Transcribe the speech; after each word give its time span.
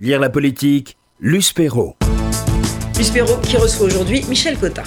Lire 0.00 0.18
la 0.18 0.28
politique, 0.28 0.96
Luce 1.20 1.52
Perrault. 1.52 1.94
Luce 2.98 3.10
Perrault 3.10 3.38
qui 3.38 3.56
reçoit 3.56 3.86
aujourd'hui 3.86 4.24
Michel 4.28 4.58
Cotta. 4.58 4.82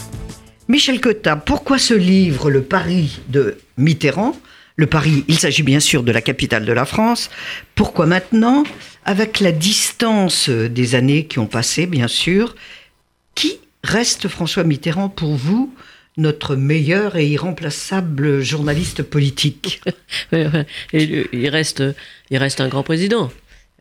Michel 0.68 1.00
Cotta, 1.00 1.38
pourquoi 1.38 1.78
ce 1.78 1.94
livre, 1.94 2.52
Le 2.52 2.62
Paris 2.62 3.22
de 3.30 3.58
Mitterrand? 3.78 4.36
Le 4.76 4.86
Paris, 4.86 5.24
il 5.30 5.40
s'agit 5.40 5.64
bien 5.64 5.80
sûr 5.80 6.04
de 6.04 6.12
la 6.12 6.20
capitale 6.22 6.66
de 6.66 6.74
la 6.74 6.84
France. 6.84 7.30
Pourquoi 7.74 8.06
maintenant? 8.06 8.66
Avec 9.06 9.40
la 9.40 9.54
distance 9.54 10.50
des 10.50 10.94
années 10.94 11.26
qui 11.26 11.40
ont 11.40 11.48
passé, 11.48 11.86
bien 11.86 12.10
sûr, 12.10 12.54
qui 13.34 13.62
reste 13.86 14.28
François 14.28 14.66
Mitterrand 14.66 15.08
pour 15.08 15.36
vous 15.36 15.74
notre 16.18 16.58
meilleur 16.58 17.16
et 17.16 17.28
irremplaçable 17.28 18.42
journaliste 18.42 19.04
politique? 19.04 19.82
il, 20.92 21.48
reste, 21.48 21.82
il 22.30 22.38
reste 22.38 22.60
un 22.60 22.68
grand 22.68 22.84
président. 22.84 23.32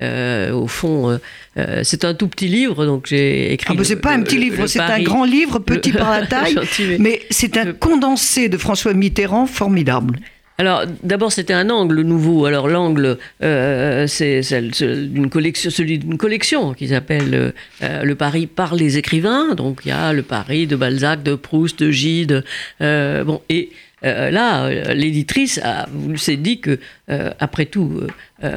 Euh, 0.02 0.52
au 0.52 0.66
fond, 0.66 1.08
euh, 1.10 1.18
euh, 1.56 1.80
c'est 1.82 2.04
un 2.04 2.12
tout 2.12 2.29
petit 2.29 2.48
livre, 2.48 2.84
donc 2.84 3.06
j'ai 3.06 3.52
écrit. 3.52 3.75
Ah, 3.79 3.84
c'est 3.84 3.96
pas 3.96 4.12
un 4.12 4.22
petit 4.22 4.36
livre, 4.36 4.66
c'est 4.66 4.80
un 4.80 5.02
grand 5.02 5.25
livre, 5.25 5.58
petit 5.58 5.93
par 5.93 6.11
la 6.11 6.26
taille, 6.26 6.58
mais 6.98 7.22
c'est 7.30 7.57
un 7.57 7.72
condensé 7.72 8.48
de 8.50 8.58
François 8.58 8.93
Mitterrand 8.93 9.46
formidable. 9.46 10.18
Alors, 10.58 10.85
d'abord, 11.02 11.32
c'était 11.32 11.52
un 11.52 11.68
angle 11.68 12.00
nouveau. 12.00 12.46
Alors, 12.46 12.66
l'angle, 12.68 13.18
c'est 13.40 14.40
collection, 15.30 15.71
celui 15.71 15.99
d'une 15.99 16.16
collection 16.16 16.72
qui 16.72 16.88
s'appelle 16.88 17.52
Le 17.82 18.14
Paris 18.14 18.46
par 18.46 18.74
les 18.74 18.96
écrivains. 18.96 19.54
Donc, 19.54 19.82
il 19.85 19.88
y 19.88 19.93
a 19.93 20.14
le 20.14 20.22
Paris 20.22 20.66
de 20.66 20.76
Balzac, 20.76 21.22
de 21.22 21.35
Proust, 21.35 21.80
de 21.80 21.90
Gide. 21.90 22.43
bon, 22.80 23.43
et 23.50 23.71
euh, 24.05 24.31
là, 24.31 24.67
euh, 24.67 24.93
l'éditrice 24.93 25.61
s'est 26.17 26.36
dit 26.36 26.61
que, 26.61 26.79
euh, 27.09 27.31
après 27.39 27.67
tout, 27.67 28.03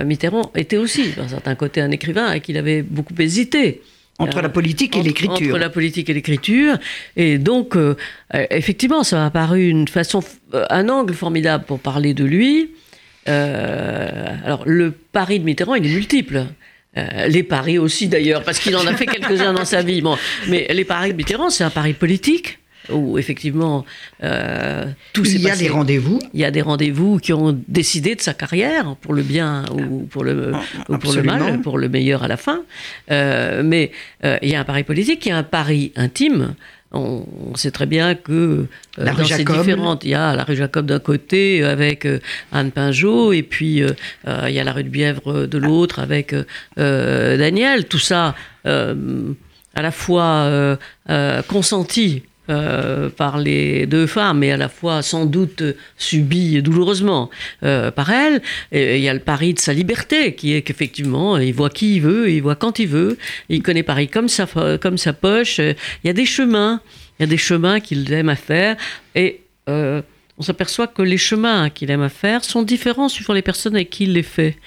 Mitterrand 0.06 0.52
était 0.56 0.78
aussi, 0.78 1.12
d'un 1.12 1.28
certain 1.28 1.56
côté, 1.56 1.82
un 1.82 1.92
écrivain 1.92 2.34
et 2.34 2.42
qu'il 2.42 2.58
avait 2.58 2.82
beaucoup 2.82 3.14
hésité. 3.20 3.82
Entre 4.18 4.42
la 4.42 4.50
politique 4.50 4.98
et 4.98 5.02
l'écriture. 5.02 5.48
Entre 5.48 5.60
la 5.60 5.70
politique 5.70 6.10
et 6.10 6.14
l'écriture. 6.14 6.78
Et 7.16 7.38
donc, 7.38 7.78
effectivement, 8.34 9.04
ça 9.04 9.16
m'a 9.16 9.30
paru 9.30 9.70
une 9.70 9.88
façon, 9.88 10.22
un 10.70 10.90
angle 10.90 11.14
formidable 11.14 11.64
pour 11.64 11.80
parler 11.80 12.14
de 12.14 12.26
lui. 12.26 12.72
alors, 13.26 14.64
le 14.66 14.92
pari 14.92 15.40
de 15.40 15.46
Mitterrand, 15.46 15.76
il 15.76 15.86
est 15.86 15.94
multiple. 15.94 16.48
les 17.30 17.44
paris 17.44 17.78
aussi 17.78 18.10
d'ailleurs, 18.10 18.44
parce 18.44 18.60
qu'il 18.60 18.76
en 18.76 18.86
a 18.86 18.94
fait 18.94 19.06
quelques-uns 19.06 19.54
dans 19.54 19.64
sa 19.64 19.84
vie. 19.84 20.02
Bon, 20.02 20.18
mais 20.50 20.68
les 20.70 20.84
paris 20.84 21.14
de 21.14 21.18
Mitterrand, 21.18 21.50
c'est 21.50 21.64
un 21.64 21.70
pari 21.70 21.94
politique, 21.94 22.60
où 22.92 23.18
effectivement 23.18 23.86
euh, 24.24 24.86
tout 25.14 25.26
Il 25.26 25.42
y 25.42 25.50
a 25.50 25.56
des 25.56 25.70
rendez-vous. 25.70 26.20
Il 26.34 26.40
y 26.40 26.46
a 26.46 26.52
des 26.52 26.62
rendez-vous 26.62 27.18
qui 27.18 27.34
ont 27.34 27.60
décidé 27.68 28.16
de 28.16 28.22
sa 28.22 28.34
carrière, 28.34 28.96
pour 29.02 29.14
le 29.14 29.22
bien 29.22 29.66
ou 29.74 30.04
pour 30.04 30.24
le, 30.24 30.54
pour 31.00 31.14
le 31.14 31.24
mal, 31.24 31.62
pour 31.62 31.78
le 31.78 31.90
meilleur 31.90 32.24
à 32.24 32.28
la 32.28 32.38
fin. 32.38 32.62
Euh, 33.12 33.62
mais 33.64 33.92
euh, 34.24 34.38
il 34.42 34.50
y 34.50 34.56
a 34.56 34.60
un 34.60 34.64
pari 34.64 34.84
politique, 34.84 35.26
il 35.26 35.30
y 35.30 35.32
a 35.32 35.38
un 35.38 35.44
pari 35.44 35.92
intime. 35.96 36.56
On, 36.92 37.24
sait 37.54 37.70
très 37.70 37.86
bien 37.86 38.16
que 38.16 38.66
la 38.98 39.14
dans 39.14 39.24
ces 39.24 39.44
différentes, 39.44 40.04
il 40.04 40.10
y 40.10 40.16
a 40.16 40.36
la 40.36 40.44
rue 40.44 40.56
Jacob 40.56 40.88
d'un 40.88 40.98
côté 40.98 41.64
avec 41.64 42.08
Anne 42.52 42.72
Pinjot, 42.72 43.32
et 43.32 43.44
puis 43.44 43.84
il 44.26 44.52
y 44.52 44.60
a 44.60 44.64
la 44.64 44.74
rue 44.74 44.84
de 44.84 44.90
Bièvre 44.90 45.46
de 45.46 45.58
l'autre 45.60 46.00
avec 46.00 46.34
Daniel. 46.78 47.86
Tout 47.86 48.00
ça 48.00 48.34
à 48.66 49.82
la 49.84 49.92
fois 49.92 50.80
consenti 51.48 52.24
euh, 52.50 53.10
par 53.10 53.38
les 53.38 53.86
deux 53.86 54.08
femmes, 54.08 54.44
et 54.44 54.52
à 54.52 54.58
la 54.58 54.70
fois 54.70 55.04
sans 55.04 55.26
doute 55.26 55.62
subi 55.98 56.62
douloureusement 56.64 57.30
euh, 57.62 57.92
par 57.92 58.10
elle. 58.12 58.42
Il 58.72 59.00
y 59.00 59.08
a 59.08 59.14
le 59.14 59.20
pari 59.20 59.54
de 59.54 59.60
sa 59.60 59.72
liberté, 59.72 60.34
qui 60.34 60.56
est 60.56 60.64
qu'effectivement, 60.64 61.38
il 61.38 61.54
voit 61.54 61.70
qui 61.70 61.98
il 61.98 62.02
veut, 62.02 62.32
il 62.32 62.42
voit 62.42 62.56
quand 62.56 62.80
il 62.80 62.88
veut, 62.88 63.18
il 63.50 63.62
connaît 63.62 63.84
Paris 63.84 64.08
comme 64.08 64.28
sa, 64.28 64.48
comme 64.82 64.98
sa 64.98 65.14
poche. 65.14 65.60
Il 65.60 65.76
y 66.06 66.10
a 66.10 66.14
des 66.14 66.26
chemins, 66.26 66.82
il 67.20 67.24
y 67.24 67.26
a 67.26 67.28
des 67.28 67.38
chemins 67.38 67.80
qu'il 67.80 68.12
aime 68.12 68.30
à 68.30 68.36
faire, 68.36 68.78
et 69.14 69.42
euh, 69.70 70.02
on 70.40 70.42
s'aperçoit 70.42 70.88
que 70.88 71.04
les 71.04 71.18
chemins 71.18 71.70
qu'il 71.70 71.92
aime 71.92 72.02
à 72.02 72.10
faire 72.10 72.44
sont 72.44 72.64
différents 72.64 73.10
suivant 73.10 73.34
les 73.34 73.44
personnes 73.44 73.76
avec 73.76 73.92
qui 73.92 74.06
il 74.06 74.14
les 74.14 74.24
fait. 74.24 74.58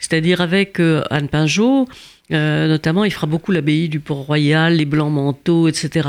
C'est-à-dire 0.00 0.40
avec 0.40 0.80
Anne 0.80 1.28
Pinjot, 1.28 1.86
euh, 2.30 2.68
notamment, 2.68 3.04
il 3.04 3.10
fera 3.10 3.26
beaucoup 3.26 3.52
l'abbaye 3.52 3.88
du 3.88 4.00
Port-Royal, 4.00 4.74
les 4.74 4.84
blancs 4.84 5.12
manteaux, 5.12 5.68
etc. 5.68 6.08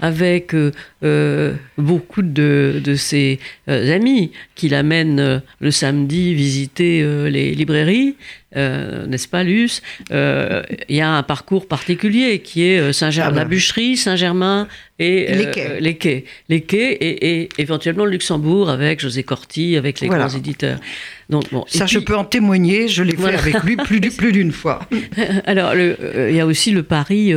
Avec 0.00 0.54
euh, 0.54 0.70
euh, 1.02 1.54
beaucoup 1.76 2.22
de, 2.22 2.80
de 2.82 2.94
ses 2.94 3.40
amis 3.66 4.32
qui 4.54 4.68
l'amènent 4.68 5.42
le 5.60 5.70
samedi 5.70 6.34
visiter 6.34 7.02
les 7.30 7.54
librairies, 7.54 8.16
n'est-ce 8.56 9.28
pas, 9.28 9.44
Luce? 9.44 9.82
Il 10.10 10.64
y 10.88 11.00
a 11.00 11.10
un 11.10 11.22
parcours 11.22 11.68
particulier 11.68 12.40
qui 12.40 12.64
est 12.64 12.92
Saint-Germain, 12.92 13.32
ah 13.32 13.36
la 13.36 13.44
bah. 13.44 13.50
bûcherie, 13.50 13.96
Saint-Germain 13.96 14.68
et 14.98 15.34
les 15.34 15.50
quais. 15.50 15.80
les 15.80 15.96
quais. 15.96 16.24
Les 16.48 16.60
quais 16.62 16.92
et, 16.92 17.42
et, 17.42 17.48
éventuellement 17.58 18.06
le 18.06 18.12
Luxembourg 18.12 18.70
avec 18.70 19.00
José 19.00 19.22
Corti, 19.22 19.76
avec 19.76 20.00
les 20.00 20.08
grands 20.08 20.28
éditeurs. 20.28 20.78
Donc, 21.28 21.50
bon. 21.52 21.64
Ça, 21.68 21.86
je 21.86 21.98
peux 21.98 22.16
en 22.16 22.24
témoigner, 22.24 22.88
je 22.88 23.02
l'ai 23.02 23.16
fait 23.16 23.34
avec 23.34 23.62
lui 23.62 23.76
plus, 23.76 24.00
plus 24.16 24.32
d'une 24.32 24.52
fois. 24.52 24.80
Alors, 25.44 25.72
euh, 25.74 26.28
il 26.30 26.36
y 26.36 26.40
a 26.40 26.46
aussi 26.46 26.70
le 26.70 26.82
pari 26.82 27.32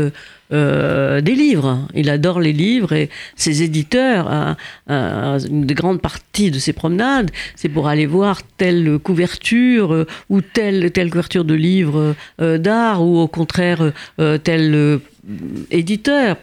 euh, 0.52 0.90
euh, 1.00 1.22
des 1.22 1.36
livres. 1.36 1.88
Il 1.94 2.10
adore 2.10 2.40
les 2.40 2.54
livres 2.54 2.94
et 2.94 3.10
ses 3.36 3.64
éditeurs, 3.64 4.56
une 4.88 5.66
grande 5.66 6.02
partie 6.02 6.52
de 6.52 6.60
ses 6.60 6.74
promenades, 6.74 7.32
c'est 7.56 7.70
pour 7.70 7.88
aller 7.88 8.06
voir 8.06 8.42
telle 8.58 9.00
couverture 9.00 10.06
ou 10.30 10.42
telle, 10.42 10.92
telle 10.92 11.10
couverture 11.10 11.46
de 11.46 11.54
livre 11.54 12.16
d'art 12.40 13.04
ou 13.04 13.20
au 13.20 13.28
contraire 13.28 13.92
tel 14.44 15.00
éditeur 15.72 16.38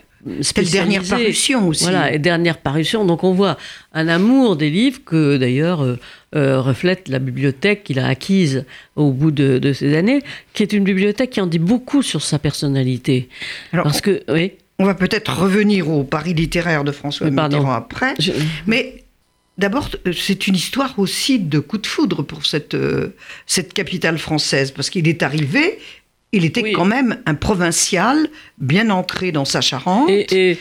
telle 0.54 0.70
dernière 0.70 1.02
parution 1.02 1.68
aussi. 1.68 1.84
Voilà, 1.84 2.12
et 2.12 2.18
dernière 2.18 2.58
parution. 2.58 3.04
Donc 3.04 3.24
on 3.24 3.32
voit 3.32 3.56
un 3.92 4.08
amour 4.08 4.56
des 4.56 4.70
livres 4.70 5.00
que 5.04 5.36
d'ailleurs 5.36 5.82
euh, 5.82 6.60
reflète 6.60 7.08
la 7.08 7.18
bibliothèque 7.18 7.84
qu'il 7.84 7.98
a 7.98 8.06
acquise 8.06 8.64
au 8.96 9.10
bout 9.10 9.30
de, 9.30 9.72
ces 9.72 9.96
années, 9.96 10.22
qui 10.52 10.62
est 10.62 10.72
une 10.72 10.84
bibliothèque 10.84 11.30
qui 11.30 11.40
en 11.40 11.46
dit 11.46 11.58
beaucoup 11.58 12.02
sur 12.02 12.22
sa 12.22 12.38
personnalité. 12.38 13.28
Parce 13.72 14.00
que, 14.00 14.22
oui. 14.28 14.52
On 14.78 14.84
va 14.84 14.94
peut-être 14.94 15.38
revenir 15.38 15.88
au 15.88 16.04
Paris 16.04 16.34
littéraire 16.34 16.84
de 16.84 16.92
François 16.92 17.30
Mitterrand 17.30 17.72
après. 17.72 18.14
Mais 18.66 19.02
D'abord, 19.58 19.88
c'est 20.12 20.46
une 20.48 20.54
histoire 20.54 20.98
aussi 20.98 21.38
de 21.38 21.60
coup 21.60 21.78
de 21.78 21.86
foudre 21.86 22.22
pour 22.22 22.44
cette, 22.44 22.74
euh, 22.74 23.14
cette 23.46 23.72
capitale 23.72 24.18
française, 24.18 24.70
parce 24.70 24.90
qu'il 24.90 25.08
est 25.08 25.22
arrivé 25.22 25.78
il 26.36 26.44
était 26.44 26.72
quand 26.72 26.84
même 26.84 27.16
un 27.24 27.34
provincial 27.34 28.28
bien 28.58 28.90
entré 28.90 29.32
dans 29.32 29.46
sa 29.46 29.62
Charente. 29.62 30.10
Et, 30.10 30.58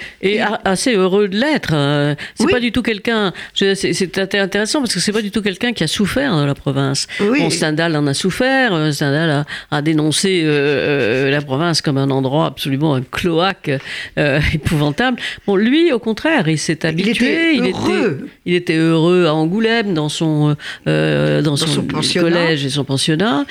assez 0.63 0.95
heureux 0.95 1.27
de 1.27 1.37
l'être. 1.37 1.73
Hein. 1.73 2.15
C'est 2.35 2.49
pas 2.49 2.61
du 2.61 2.71
tout 2.71 2.81
quelqu'un. 2.81 3.33
C'est 3.53 4.35
intéressant 4.35 4.79
parce 4.79 4.93
que 4.93 4.99
c'est 5.01 5.11
pas 5.11 5.21
du 5.21 5.31
tout 5.31 5.41
quelqu'un 5.41 5.73
qui 5.73 5.83
a 5.83 5.87
souffert 5.87 6.37
de 6.37 6.45
la 6.45 6.55
province. 6.55 7.07
Bon, 7.19 7.49
Stendhal 7.49 7.95
en 7.97 8.07
a 8.07 8.13
souffert. 8.13 8.73
Euh, 8.73 8.91
Stendhal 8.91 9.45
a, 9.69 9.81
dénoncé 9.81 10.43
euh, 10.43 11.27
euh, 11.27 11.29
la 11.29 11.41
province 11.41 11.81
comme 11.81 11.97
un 11.97 12.09
endroit 12.09 12.45
absolument 12.45 12.95
un 12.95 13.01
cloaque 13.01 13.71
épouvantable. 14.53 15.19
Bon, 15.45 15.57
lui, 15.57 15.91
au 15.91 15.99
contraire, 15.99 16.47
il 16.47 16.57
s'est 16.57 16.85
habitué. 16.85 17.55
Il 17.55 17.65
était 17.65 17.71
heureux. 17.71 18.29
Il 18.45 18.53
était, 18.53 18.77
heureux 18.77 19.25
à 19.25 19.33
Angoulême, 19.33 19.93
dans 19.93 20.09
son, 20.09 20.55
dans, 20.85 21.57
son, 21.57 21.83
collège 21.83 22.65
et 22.65 22.69
son 22.69 22.85
pensionnat. 22.85 23.45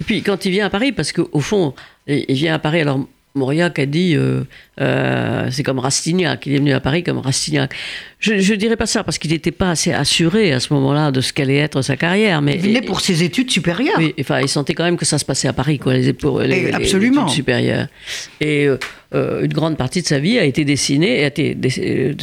Et 0.00 0.04
puis 0.04 0.22
quand 0.22 0.44
il 0.44 0.52
vient 0.52 0.66
à 0.66 0.70
Paris, 0.70 0.92
parce 0.92 1.12
qu'au 1.12 1.40
fond, 1.40 1.74
il 2.06 2.34
vient 2.34 2.54
à 2.54 2.58
Paris, 2.58 2.80
alors 2.80 3.00
Mauriac 3.36 3.80
a 3.80 3.86
dit, 3.86 4.14
euh, 4.14 4.44
euh, 4.80 5.48
c'est 5.50 5.64
comme 5.64 5.80
Rastignac, 5.80 6.46
il 6.46 6.54
est 6.54 6.58
venu 6.58 6.72
à 6.72 6.78
Paris 6.78 7.02
comme 7.02 7.18
Rastignac. 7.18 7.74
Je 8.20 8.34
ne 8.34 8.56
dirais 8.56 8.76
pas 8.76 8.86
ça 8.86 9.02
parce 9.02 9.18
qu'il 9.18 9.32
n'était 9.32 9.50
pas 9.50 9.70
assez 9.70 9.92
assuré 9.92 10.52
à 10.52 10.60
ce 10.60 10.72
moment-là 10.72 11.10
de 11.10 11.20
ce 11.20 11.32
qu'allait 11.32 11.56
être 11.56 11.82
sa 11.82 11.96
carrière. 11.96 12.40
Mais, 12.42 12.54
il 12.54 12.60
venait 12.60 12.80
pour 12.80 13.00
ses 13.00 13.24
études 13.24 13.50
supérieures. 13.50 13.96
Oui, 13.98 14.14
enfin, 14.20 14.40
il 14.40 14.48
sentait 14.48 14.74
quand 14.74 14.84
même 14.84 14.96
que 14.96 15.04
ça 15.04 15.18
se 15.18 15.24
passait 15.24 15.48
à 15.48 15.52
Paris, 15.52 15.80
quoi, 15.80 15.94
les, 15.94 16.02
les, 16.02 16.68
études 16.68 17.28
supérieures. 17.28 17.88
Et 18.40 18.68
euh, 19.14 19.42
une 19.42 19.52
grande 19.52 19.76
partie 19.76 20.00
de 20.00 20.06
sa 20.06 20.20
vie 20.20 20.38
a 20.38 20.44
été 20.44 20.64
dessinée, 20.64 21.24
a 21.24 21.26
été 21.26 21.56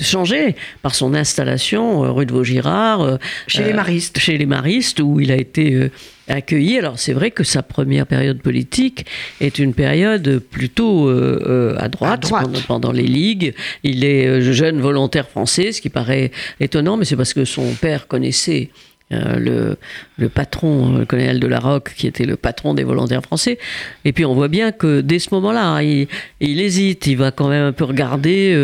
changée 0.01 0.56
par 0.81 0.95
son 0.95 1.13
installation 1.13 2.13
rue 2.13 2.25
de 2.25 2.31
Vaugirard. 2.31 3.19
chez 3.48 3.66
les 3.66 3.74
Maristes. 3.74 4.18
Chez 4.18 4.38
les 4.38 4.45
Maristes, 4.45 5.01
où 5.01 5.19
il 5.19 5.31
a 5.31 5.36
été 5.36 5.92
accueilli. 6.31 6.78
Alors 6.78 7.00
c'est 7.00 7.13
vrai 7.13 7.31
que 7.31 7.44
sa 7.44 7.63
première 7.63 8.07
période 8.07 8.42
politique 8.42 9.06
est 9.39 9.60
une 9.60 9.74
période 9.74 10.39
plutôt 10.39 11.07
euh, 11.07 11.42
euh, 11.48 11.75
à 11.78 11.89
droite, 11.89 12.31
Pendant, 12.68 12.92
les 12.92 13.07
ligues. 13.07 13.54
Il 13.83 14.04
est 14.04 14.28
euh, 14.28 14.54
jeune 14.54 14.80
volontaire 14.80 15.28
français, 15.28 15.72
ce 15.72 15.81
qui 15.81 15.89
paraît 15.89 16.31
étonnant, 16.60 16.98
mais 16.98 17.06
c'est 17.06 17.16
parce 17.16 17.33
que 17.33 17.45
son 17.45 17.74
père 17.74 18.07
connaissait 18.07 18.69
le, 19.13 19.75
le, 20.18 20.30
patron, 20.30 21.00
le 21.00 21.04
colonel 21.04 21.42
de 21.42 21.48
la 21.48 21.60
Roque, 21.60 21.94
qui 21.98 22.07
était 22.07 22.24
le 22.24 22.38
patron 22.38 22.74
des 22.74 22.86
volontaires 22.86 23.22
français. 23.22 23.60
Et 24.06 24.13
puis 24.13 24.24
on 24.24 24.33
voit 24.33 24.48
bien 24.48 24.72
que 24.72 25.01
dès 25.01 25.19
ce 25.19 25.33
moment-là, 25.33 25.81
il, 25.83 26.07
il, 26.39 26.62
hésite, 26.62 27.07
il 27.07 27.18
va 27.18 27.31
quand 27.31 27.50
même 27.50 27.66
un 27.66 27.72
peu 27.74 27.83
regarder 27.83 28.56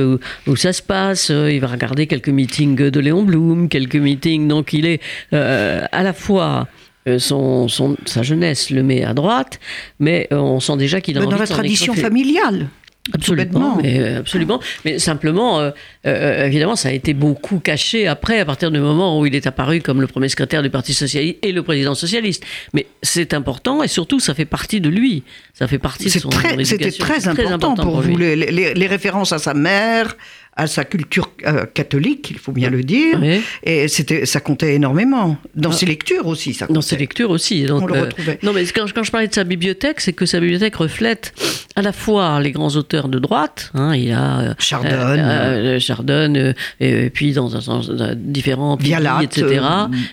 où, 0.48 0.56
ça 0.56 0.72
se 0.72 0.82
passe, 0.82 1.28
il 1.28 1.60
va 1.60 1.68
regarder 1.68 2.08
quelques 2.08 2.30
meetings 2.30 2.78
de 2.78 3.00
Léon 3.02 3.24
Blum, 3.24 3.68
quelques 3.68 3.98
meetings, 3.98 4.48
donc 4.48 4.72
il 4.72 4.86
est 4.86 5.02
à 5.34 6.02
la 6.02 6.14
fois 6.14 6.70
son, 7.18 7.68
son- 7.68 7.96
sa 8.06 8.24
jeunesse 8.24 8.70
le 8.70 8.84
met 8.84 9.04
à 9.04 9.14
droite, 9.14 9.60
mais 10.00 10.28
euh, 10.32 10.38
on 10.38 10.60
sent 10.60 10.78
déjà 10.78 11.02
qu'il 11.02 11.18
a 11.18 11.22
Mais 11.22 11.26
envie 11.28 11.36
dans 11.36 11.40
la 11.42 11.48
tradition 11.48 11.94
familiale. 11.94 12.68
Absolument, 13.14 13.78
mais, 13.82 14.00
euh, 14.02 14.20
absolument. 14.20 14.60
Mais 14.84 15.00
simplement, 15.00 15.62
euh, 15.62 15.72
euh, 16.06 16.46
évidemment, 16.46 16.76
ça 16.76 16.90
a 16.90 16.92
été 16.92 17.14
beaucoup 17.14 17.60
caché 17.60 18.06
après, 18.06 18.38
à 18.42 18.44
partir 18.46 18.70
du 18.70 18.80
moment 18.80 19.18
où 19.18 19.26
il 19.26 19.34
est 19.34 19.48
apparu 19.48 19.80
comme 19.80 20.02
le 20.02 20.08
premier 20.08 20.28
secrétaire 20.28 20.62
du 20.62 20.70
Parti 20.70 20.94
socialiste 20.94 21.38
et 21.42 21.54
le 21.54 21.64
président 21.64 21.96
socialiste. 21.96 22.44
Mais 22.74 22.86
c'est 23.02 23.34
important 23.34 23.82
et 23.82 23.88
surtout, 23.88 24.20
ça 24.20 24.34
fait 24.34 24.44
partie 24.44 24.82
de 24.82 24.90
lui. 24.90 25.24
Ça 25.54 25.70
fait 25.70 25.80
partie 25.80 26.06
de 26.06 26.20
son 26.20 26.28
très- 26.28 26.62
C'était 26.66 26.92
très, 26.92 27.30
important, 27.30 27.76
pour, 27.76 28.02
vous, 28.02 28.18
les, 28.18 28.36
les- 28.36 28.74
les 28.74 28.88
références 28.88 29.32
à 29.32 29.38
sa 29.40 29.54
mère, 29.54 30.18
à 30.58 30.68
sa 30.68 30.84
culture 30.84 31.32
euh, 31.46 31.66
catholique, 31.74 32.32
il 32.32 32.40
faut 32.40 32.52
bien 32.52 32.70
le 32.70 32.82
dire. 32.84 33.20
Oui. 33.22 33.42
Et 33.64 33.88
c'était, 33.88 34.26
ça 34.26 34.40
comptait 34.40 34.74
énormément. 34.76 35.38
Dans 35.56 35.72
ses 35.72 35.86
lectures 35.86 36.26
aussi, 36.28 36.54
ça 36.54 36.66
comptait. 36.66 36.76
Dans 36.76 36.82
ses 36.82 36.98
lectures 36.98 37.30
aussi. 37.30 37.64
Donc, 37.66 37.84
On 37.84 37.86
le 37.88 37.94
euh, 37.96 38.02
retrouvait. 38.02 38.40
non, 38.44 38.54
mais 38.54 38.66
quand, 38.66 38.92
quand 38.92 39.04
je 39.04 39.12
parlais 39.12 39.28
de 39.28 39.34
sa 39.34 39.44
bibliothèque, 39.44 40.02
c'est 40.02 40.14
que 40.14 40.26
sa 40.26 40.40
bibliothèque 40.40 40.76
reflète 40.76 41.34
à 41.76 41.82
la 41.84 41.94
fois 41.94 42.40
les 42.42 42.52
grands 42.52 42.76
auteurs 42.76 43.08
de 43.08 43.20
droite. 43.20 43.72
hein, 43.76 43.94
il 43.96 44.06
y 44.06 44.12
a 44.12 44.40
euh, 44.40 44.54
Chardon. 44.58 44.90
euh, 44.92 45.76
euh, 45.76 45.80
Chardon, 45.80 46.34
euh, 46.36 46.54
et, 46.80 47.10
puis 47.12 47.34
dans 47.34 47.56
un 47.56 47.62
sens 47.62 47.92
différents 48.16 48.78
pays, 48.78 48.88
Vialat, 48.88 49.20
etc. 49.24 49.62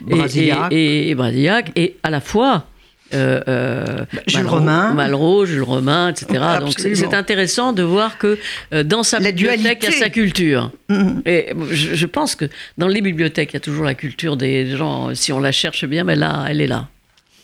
Et- 0.06 0.14
Brasillac. 0.14 0.72
Et, 0.72 0.76
et, 0.76 1.10
et 1.10 1.14
Brasillac, 1.14 1.72
et 1.76 1.96
à 2.02 2.10
la 2.10 2.20
fois. 2.20 2.66
Euh, 3.12 3.40
euh, 3.48 4.04
Jules 4.26 4.40
Malraux- 4.44 4.48
Romain. 4.58 4.94
Malraux, 4.94 5.46
Jules 5.46 5.62
Romain, 5.62 6.08
etc. 6.08 6.42
Donc 6.60 6.72
c'est- 6.78 7.14
intéressant 7.14 7.72
de 7.72 7.82
voir 7.82 8.18
que 8.18 8.38
euh, 8.72 8.82
dans 8.82 9.02
sa 9.02 9.20
La 9.20 9.30
bibliothèque, 9.30 9.78
il 9.82 9.90
y 9.92 9.94
a 9.94 9.98
sa 9.98 10.10
culture. 10.10 10.72
Mhm. 10.88 11.22
Et 11.26 11.52
je, 11.70 11.94
je 11.94 12.06
pense 12.06 12.34
que 12.34 12.46
dans 12.78 12.88
les 12.88 13.00
bibliothèques, 13.02 13.50
il 13.52 13.54
y 13.54 13.56
a 13.58 13.60
toujours 13.60 13.84
la 13.84 13.94
culture 13.94 14.36
des 14.36 14.76
gens. 14.76 15.14
Si 15.14 15.32
on 15.32 15.38
la 15.40 15.52
cherche 15.52 15.84
bien, 15.84 16.02
mais 16.04 16.16
là, 16.16 16.46
elle 16.48 16.60
est 16.60 16.66
là. 16.66 16.88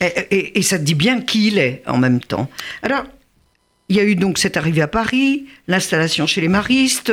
Et, 0.00 0.06
et- 0.30 0.58
et 0.58 0.62
ça 0.62 0.78
dit 0.78 0.94
bien 0.94 1.20
qui 1.20 1.48
il 1.48 1.58
est 1.58 1.82
en 1.86 1.98
même 1.98 2.20
temps. 2.20 2.48
Alors, 2.82 3.04
il 3.90 3.96
y 3.96 4.00
a 4.00 4.04
eu 4.04 4.16
donc 4.16 4.38
cette 4.38 4.56
arrivée 4.56 4.82
à 4.82 4.88
Paris, 4.88 5.46
l'installation 5.68 6.26
chez 6.26 6.40
les 6.40 6.48
maristes. 6.48 7.12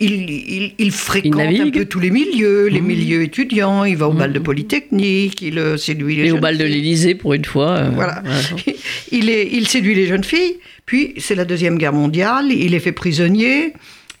Il, 0.00 0.30
il- 0.30 0.74
il 0.78 0.90
fréquente 0.90 1.40
un 1.40 1.70
peu 1.70 1.84
tous 1.84 2.00
les 2.00 2.10
milieux, 2.10 2.66
les 2.66 2.80
Mhm. 2.80 2.86
milieux 2.86 3.22
étudiants. 3.22 3.84
Il 3.84 3.96
va 3.96 4.08
au 4.08 4.12
bal 4.12 4.32
de 4.32 4.38
Polytechnique, 4.40 5.40
il 5.42 5.58
euh, 5.58 5.76
séduit 5.76 6.16
les 6.16 6.26
Et 6.28 6.32
au 6.32 6.38
bal 6.38 6.58
de 6.58 6.64
l'Élysée, 6.64 7.14
pour 7.14 7.34
une 7.34 7.44
fois. 7.44 7.70
euh, 7.72 7.90
Voilà. 7.90 8.22
voilà. 8.24 8.40
Il, 9.12 9.28
est, 9.30 9.46
il 9.52 9.68
séduit 9.68 9.94
les 9.94 10.06
jeunes 10.06 10.24
filles. 10.24 10.56
Puis, 10.86 11.14
c'est 11.18 11.34
la 11.34 11.44
Deuxième 11.44 11.76
Guerre 11.78 11.92
mondiale. 11.92 12.50
Il 12.50 12.74
est 12.74 12.80
fait 12.80 12.92
prisonnier. 12.92 13.74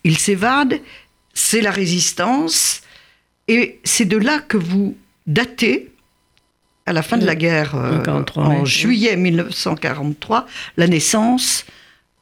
Il 0.04 0.18
s'évade. 0.18 0.78
C'est 1.34 1.62
la 1.62 1.70
résistance. 1.70 2.82
Et 3.48 3.80
c'est 3.82 4.04
de 4.04 4.18
là 4.18 4.38
que 4.38 4.58
vous 4.58 4.94
datez, 5.26 5.88
à 6.86 6.92
la 6.92 7.02
fin 7.02 7.16
de 7.16 7.24
la 7.26 7.34
guerre, 7.34 7.74
euh, 7.74 7.98
En 7.98 8.02
43, 8.02 8.44
en 8.44 8.60
oui. 8.60 8.66
juillet 8.70 9.16
1943, 9.16 10.46
la 10.76 10.86
naissance 10.86 11.64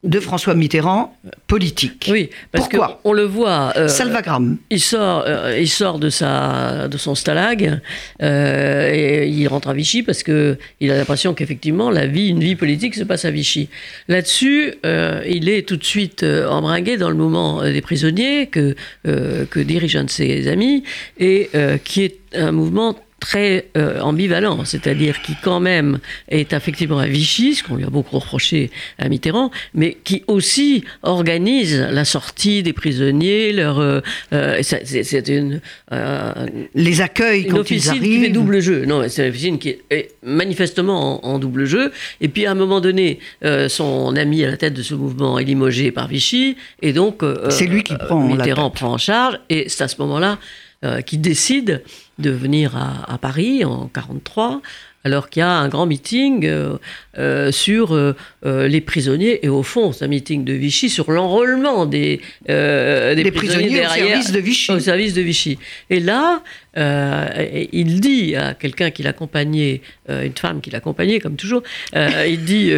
de 0.02 0.18
François 0.18 0.54
Mitterrand, 0.54 1.14
politique. 1.46 2.08
Oui, 2.10 2.30
parce 2.52 2.68
Pourquoi 2.70 3.00
qu'on 3.02 3.12
le 3.12 3.24
voit. 3.24 3.74
euh, 3.76 3.86
Salvagram. 3.86 4.56
Il 4.70 4.80
sort, 4.80 5.24
euh, 5.26 5.58
il 5.60 5.68
sort 5.68 5.98
de, 5.98 6.08
sa, 6.08 6.88
de 6.88 6.96
son 6.96 7.14
stalag 7.14 7.80
euh, 8.22 8.90
et 8.90 9.28
il 9.28 9.46
rentre 9.46 9.68
à 9.68 9.74
Vichy 9.74 10.02
parce 10.02 10.22
que 10.22 10.56
il 10.80 10.90
a 10.90 10.96
l'impression 10.96 11.34
qu'effectivement 11.34 11.90
la 11.90 12.06
vie, 12.06 12.28
une 12.28 12.40
vie 12.40 12.56
politique 12.56 12.94
se 12.94 13.04
passe 13.04 13.26
à 13.26 13.30
Vichy. 13.30 13.68
Là-dessus, 14.08 14.72
euh, 14.86 15.22
il 15.28 15.50
est 15.50 15.68
tout 15.68 15.76
de 15.76 15.84
suite 15.84 16.24
embringué 16.24 16.96
dans 16.96 17.10
le 17.10 17.16
mouvement 17.16 17.62
des 17.62 17.82
prisonniers 17.82 18.46
que, 18.46 18.74
que 19.04 19.60
dirige 19.60 19.96
un 19.96 20.04
de 20.04 20.10
ses 20.10 20.48
amis 20.48 20.82
et 21.18 21.50
qui 21.84 22.02
est 22.04 22.16
un 22.34 22.52
mouvement 22.52 22.96
très 23.20 23.66
euh, 23.76 24.00
ambivalent, 24.00 24.64
c'est-à-dire 24.64 25.20
qui 25.22 25.34
quand 25.42 25.60
même 25.60 25.98
est 26.28 26.52
effectivement 26.54 26.98
à 26.98 27.06
Vichy, 27.06 27.54
ce 27.54 27.62
qu'on 27.62 27.76
lui 27.76 27.84
a 27.84 27.90
beaucoup 27.90 28.18
reproché 28.18 28.70
à 28.98 29.08
Mitterrand, 29.10 29.50
mais 29.74 29.98
qui 30.02 30.24
aussi 30.26 30.84
organise 31.02 31.78
la 31.78 32.04
sortie 32.06 32.62
des 32.62 32.72
prisonniers, 32.72 33.52
leur, 33.52 33.78
euh, 33.78 34.00
euh, 34.32 34.60
c'est 34.62 35.28
une, 35.28 35.60
euh, 35.92 36.32
Les 36.74 37.00
accueils 37.02 37.42
une 37.42 37.52
quand 37.52 37.70
ils 37.70 37.88
arrivent. 37.90 38.02
qui 38.02 38.20
fait 38.24 38.28
double 38.30 38.60
jeu. 38.60 38.84
Non, 38.86 39.02
c'est 39.08 39.22
une 39.24 39.28
officine 39.30 39.58
qui 39.58 39.68
est- 39.70 39.82
est 39.90 40.10
manifestement 40.24 41.24
en, 41.24 41.34
en 41.34 41.38
double 41.38 41.66
jeu. 41.66 41.92
Et 42.20 42.28
puis 42.28 42.46
à 42.46 42.52
un 42.52 42.54
moment 42.54 42.80
donné, 42.80 43.18
euh, 43.44 43.68
son 43.68 44.16
ami 44.16 44.44
à 44.44 44.50
la 44.50 44.56
tête 44.56 44.74
de 44.74 44.82
ce 44.82 44.94
mouvement 44.94 45.38
est 45.38 45.44
limogé 45.44 45.90
par 45.92 46.08
Vichy, 46.08 46.56
et 46.82 46.92
donc 46.92 47.22
euh, 47.22 47.50
C'est 47.50 47.66
lui 47.66 47.82
qui 47.82 47.94
prend 47.96 48.20
Mitterrand 48.26 48.70
prend 48.70 48.92
en 48.94 48.98
charge, 48.98 49.38
et 49.50 49.68
c'est 49.68 49.84
à 49.84 49.88
ce 49.88 49.96
moment-là 50.00 50.38
euh, 50.82 51.02
qu'il 51.02 51.20
décide 51.20 51.82
de 52.20 52.30
venir 52.30 52.76
à, 52.76 53.12
à 53.12 53.18
Paris 53.18 53.64
en 53.64 53.88
43. 53.88 54.60
Alors 55.02 55.30
qu'il 55.30 55.40
y 55.40 55.42
a 55.42 55.50
un 55.50 55.68
grand 55.68 55.86
meeting 55.86 56.44
euh, 56.44 56.76
euh, 57.16 57.50
sur 57.50 57.94
euh, 57.94 58.14
les 58.42 58.82
prisonniers, 58.82 59.44
et 59.44 59.48
au 59.48 59.62
fond, 59.62 59.92
c'est 59.92 60.04
un 60.04 60.08
meeting 60.08 60.44
de 60.44 60.52
Vichy 60.52 60.90
sur 60.90 61.10
l'enrôlement 61.10 61.86
des, 61.86 62.20
des 62.46 63.14
Des 63.14 63.30
prisonniers 63.30 63.68
au 63.68 63.72
derrière, 63.72 64.08
service 64.08 64.32
de 64.32 64.40
Vichy. 64.40 64.72
au 64.72 64.78
service 64.78 65.14
de 65.14 65.22
Vichy. 65.22 65.58
Et 65.88 66.00
là, 66.00 66.42
il 66.76 68.00
dit 68.00 68.36
à 68.36 68.52
quelqu'un 68.52 68.90
qui 68.90 69.02
l'accompagnait, 69.02 69.80
une 70.08 70.36
femme 70.36 70.60
qui 70.60 70.70
l'accompagnait, 70.70 71.18
comme 71.18 71.36
toujours, 71.36 71.62
il 71.94 72.44
dit 72.44 72.70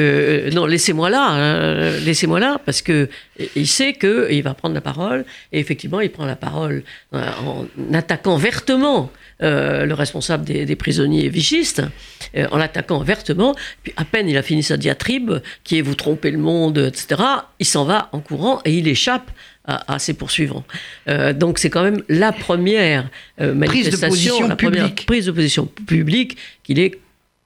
non, 0.54 0.66
laissez-moi 0.66 1.10
là, 1.10 1.34
euh, 1.36 2.00
laissez-moi 2.04 2.38
là, 2.38 2.60
parce 2.64 2.82
que 2.82 3.08
il 3.56 3.66
sait 3.66 3.94
que 3.94 4.28
il 4.30 4.44
va 4.44 4.54
prendre 4.54 4.76
la 4.76 4.80
parole. 4.80 5.24
Et 5.52 5.58
effectivement, 5.58 6.00
il 6.00 6.10
prend 6.10 6.26
la 6.26 6.36
parole 6.36 6.84
en 7.12 7.66
attaquant 7.92 8.36
vertement 8.36 9.10
euh, 9.42 9.84
le 9.86 9.94
responsable 9.94 10.44
des, 10.44 10.64
des 10.64 10.76
prisonniers 10.76 11.28
vichistes, 11.28 11.82
euh, 12.36 12.46
en 12.50 12.56
l'attaquant 12.58 13.00
vertement. 13.02 13.54
Puis 13.82 13.92
à 13.96 14.04
peine 14.04 14.28
il 14.28 14.36
a 14.36 14.42
fini 14.42 14.62
sa 14.62 14.76
diatribe, 14.76 15.32
qui 15.64 15.78
est 15.78 15.82
vous 15.82 15.94
trompez 15.94 16.30
le 16.30 16.38
monde, 16.38 16.78
etc. 16.78 17.22
Il 17.58 17.66
s'en 17.66 17.84
va 17.84 18.08
en 18.12 18.20
courant 18.20 18.60
et 18.64 18.72
il 18.74 18.86
échappe 18.88 19.30
à, 19.64 19.94
à 19.94 19.98
ses 19.98 20.14
poursuivants. 20.14 20.64
Euh, 21.08 21.32
donc 21.32 21.58
c'est 21.58 21.70
quand 21.70 21.82
même 21.84 22.02
la 22.08 22.32
première 22.32 23.08
euh, 23.40 23.54
Prise 23.54 23.86
de 23.86 23.90
manifestation, 23.96 24.08
position 24.08 24.48
la 24.48 24.56
première 24.56 24.84
publique. 24.86 25.06
prise 25.06 25.26
de 25.26 25.32
position 25.32 25.66
publique 25.86 26.36
qu'il 26.64 26.78
est 26.80 26.98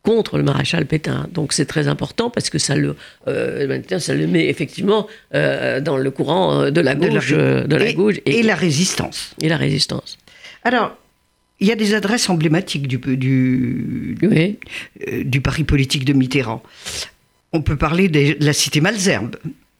contre 0.03 0.39
le 0.39 0.45
maréchal 0.45 0.87
Pétain. 0.87 1.27
Donc 1.33 1.53
c'est 1.53 1.67
très 1.67 1.89
important 1.89 2.31
parce 2.31 2.49
que 2.49 2.59
ça 2.59 2.77
le, 2.77 2.95
euh, 3.27 3.81
ça 3.99 4.15
le 4.15 4.27
met 4.29 4.47
effectivement 4.49 5.09
dans 5.33 5.97
le 5.97 6.11
courant 6.11 6.71
de 6.71 6.81
la 6.81 6.95
De 6.95 7.07
la- 7.07 7.13
gauche, 7.15 7.33
de 7.33 7.77
la 7.77 7.89
et, 7.89 7.95
gauche 7.95 8.15
et 8.25 8.43
la 8.45 8.55
résistance. 8.55 9.35
et 9.43 9.49
la 9.49 9.57
résistance. 9.57 10.17
Alors, 10.63 10.97
il 11.61 11.67
y 11.67 11.73
a 11.73 11.77
des 11.77 11.95
adresses 11.95 12.29
emblématiques 12.29 12.87
du, 12.87 12.99
du, 12.99 14.17
Oui. 14.23 14.59
euh, 15.09 15.25
du 15.25 15.41
pari 15.41 15.65
politique 15.65 16.05
de 16.05 16.13
Mitterrand. 16.13 16.63
On 17.53 17.63
peut 17.63 17.77
parler 17.77 18.09
de 18.09 18.37
la 18.45 18.53
cité 18.53 18.81
Malzerbe, 18.81 19.37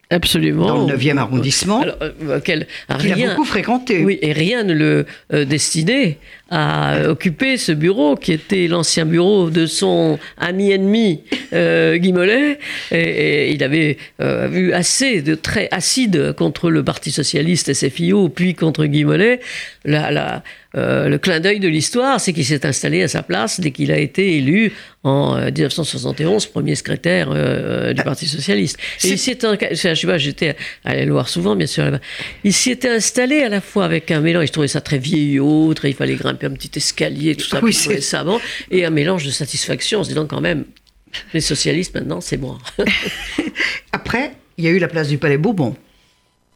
Absolument. 0.09 0.67
dans 0.67 0.87
le 0.87 0.95
9e 0.95 1.17
arrondissement, 1.17 1.81
Alors, 1.81 1.97
euh, 2.01 2.39
quel- 2.43 2.65
qu'il 2.99 3.11
a 3.11 3.27
beaucoup 3.29 3.43
fréquenté. 3.45 4.03
Oui, 4.05 4.17
et 4.21 4.31
rien 4.31 4.63
ne 4.63 4.73
le 4.73 5.05
euh, 5.33 5.43
destinait 5.45 6.17
à 6.49 6.95
euh, 6.95 7.09
occuper 7.11 7.57
ce 7.57 7.73
bureau 7.73 8.15
qui 8.15 8.31
était 8.31 8.67
l'ancien 8.67 9.05
bureau 9.05 9.49
de 9.49 9.65
son 9.65 10.17
ami 10.37 10.71
ennemi 10.71 11.23
euh, 11.51 11.97
Guy 11.97 12.13
Mollet. 12.13 12.57
Et, 12.91 12.97
et 12.99 13.51
il 13.51 13.61
avait 13.65 13.97
euh, 14.21 14.47
vu 14.47 14.71
assez 14.71 15.21
de 15.21 15.35
traits 15.35 15.67
acides 15.71 16.31
contre 16.37 16.71
le 16.71 16.83
Parti 16.85 17.11
socialiste 17.11 17.73
SFIO, 17.73 18.29
puis 18.29 18.55
contre 18.55 18.85
Guy 18.85 19.03
Mollet. 19.03 19.41
La- 19.83 20.09
la, 20.09 20.41
euh, 20.75 21.07
le 21.07 21.17
clin 21.17 21.39
d'œil 21.39 21.59
de 21.59 21.67
l'histoire, 21.67 22.19
c'est 22.19 22.33
qu'il 22.33 22.45
s'est 22.45 22.65
installé 22.65 23.01
à 23.03 23.07
sa 23.07 23.23
place 23.23 23.59
dès 23.59 23.71
qu'il 23.71 23.91
a 23.91 23.97
été 23.97 24.37
élu 24.37 24.73
en 25.03 25.37
euh, 25.37 25.45
1971 25.51 26.45
premier 26.47 26.75
secrétaire 26.75 27.29
euh, 27.31 27.93
du 27.93 28.03
Parti 28.03 28.27
socialiste. 28.27 28.77
Et 29.03 29.09
il 29.09 29.17
s'est, 29.17 29.45
en- 29.45 29.55
je 29.71 29.75
sais 29.95 30.07
pas, 30.07 30.17
j'étais 30.17 30.55
allé 30.83 31.05
le 31.05 31.11
voir 31.13 31.29
souvent, 31.29 31.55
bien 31.55 31.67
sûr. 31.67 31.85
là-bas. 31.85 31.99
Il 32.43 32.53
s'y 32.53 32.71
était 32.71 32.89
installé 32.89 33.41
à 33.43 33.49
la 33.49 33.61
fois 33.61 33.85
avec 33.85 34.11
un 34.11 34.19
mélange, 34.19 34.47
je 34.47 34.51
trouvais 34.51 34.67
ça 34.67 34.81
très 34.81 34.97
vieillot, 34.97 35.73
très, 35.73 35.89
il 35.91 35.95
fallait 35.95 36.15
grimper 36.15 36.47
un 36.47 36.51
petit 36.51 36.71
escalier, 36.75 37.35
tout 37.35 37.45
ça, 37.47 37.59
Oui, 37.63 37.73
c'est- 37.73 38.23
bon, 38.25 38.39
et 38.69 38.83
un 38.85 38.89
mélange 38.89 39.25
de 39.25 39.31
satisfaction 39.31 39.99
en 39.99 40.03
se 40.03 40.09
disant 40.09 40.25
quand 40.27 40.41
même, 40.41 40.65
les 41.33 41.41
socialistes 41.41 41.95
maintenant, 41.95 42.19
c'est 42.21 42.37
moi. 42.37 42.57
Après, 43.91 44.31
il 44.57 44.65
y 44.65 44.67
a 44.67 44.71
eu 44.71 44.79
la 44.79 44.87
place 44.87 45.07
du 45.07 45.17
Palais 45.17 45.37
Bourbon. 45.37 45.75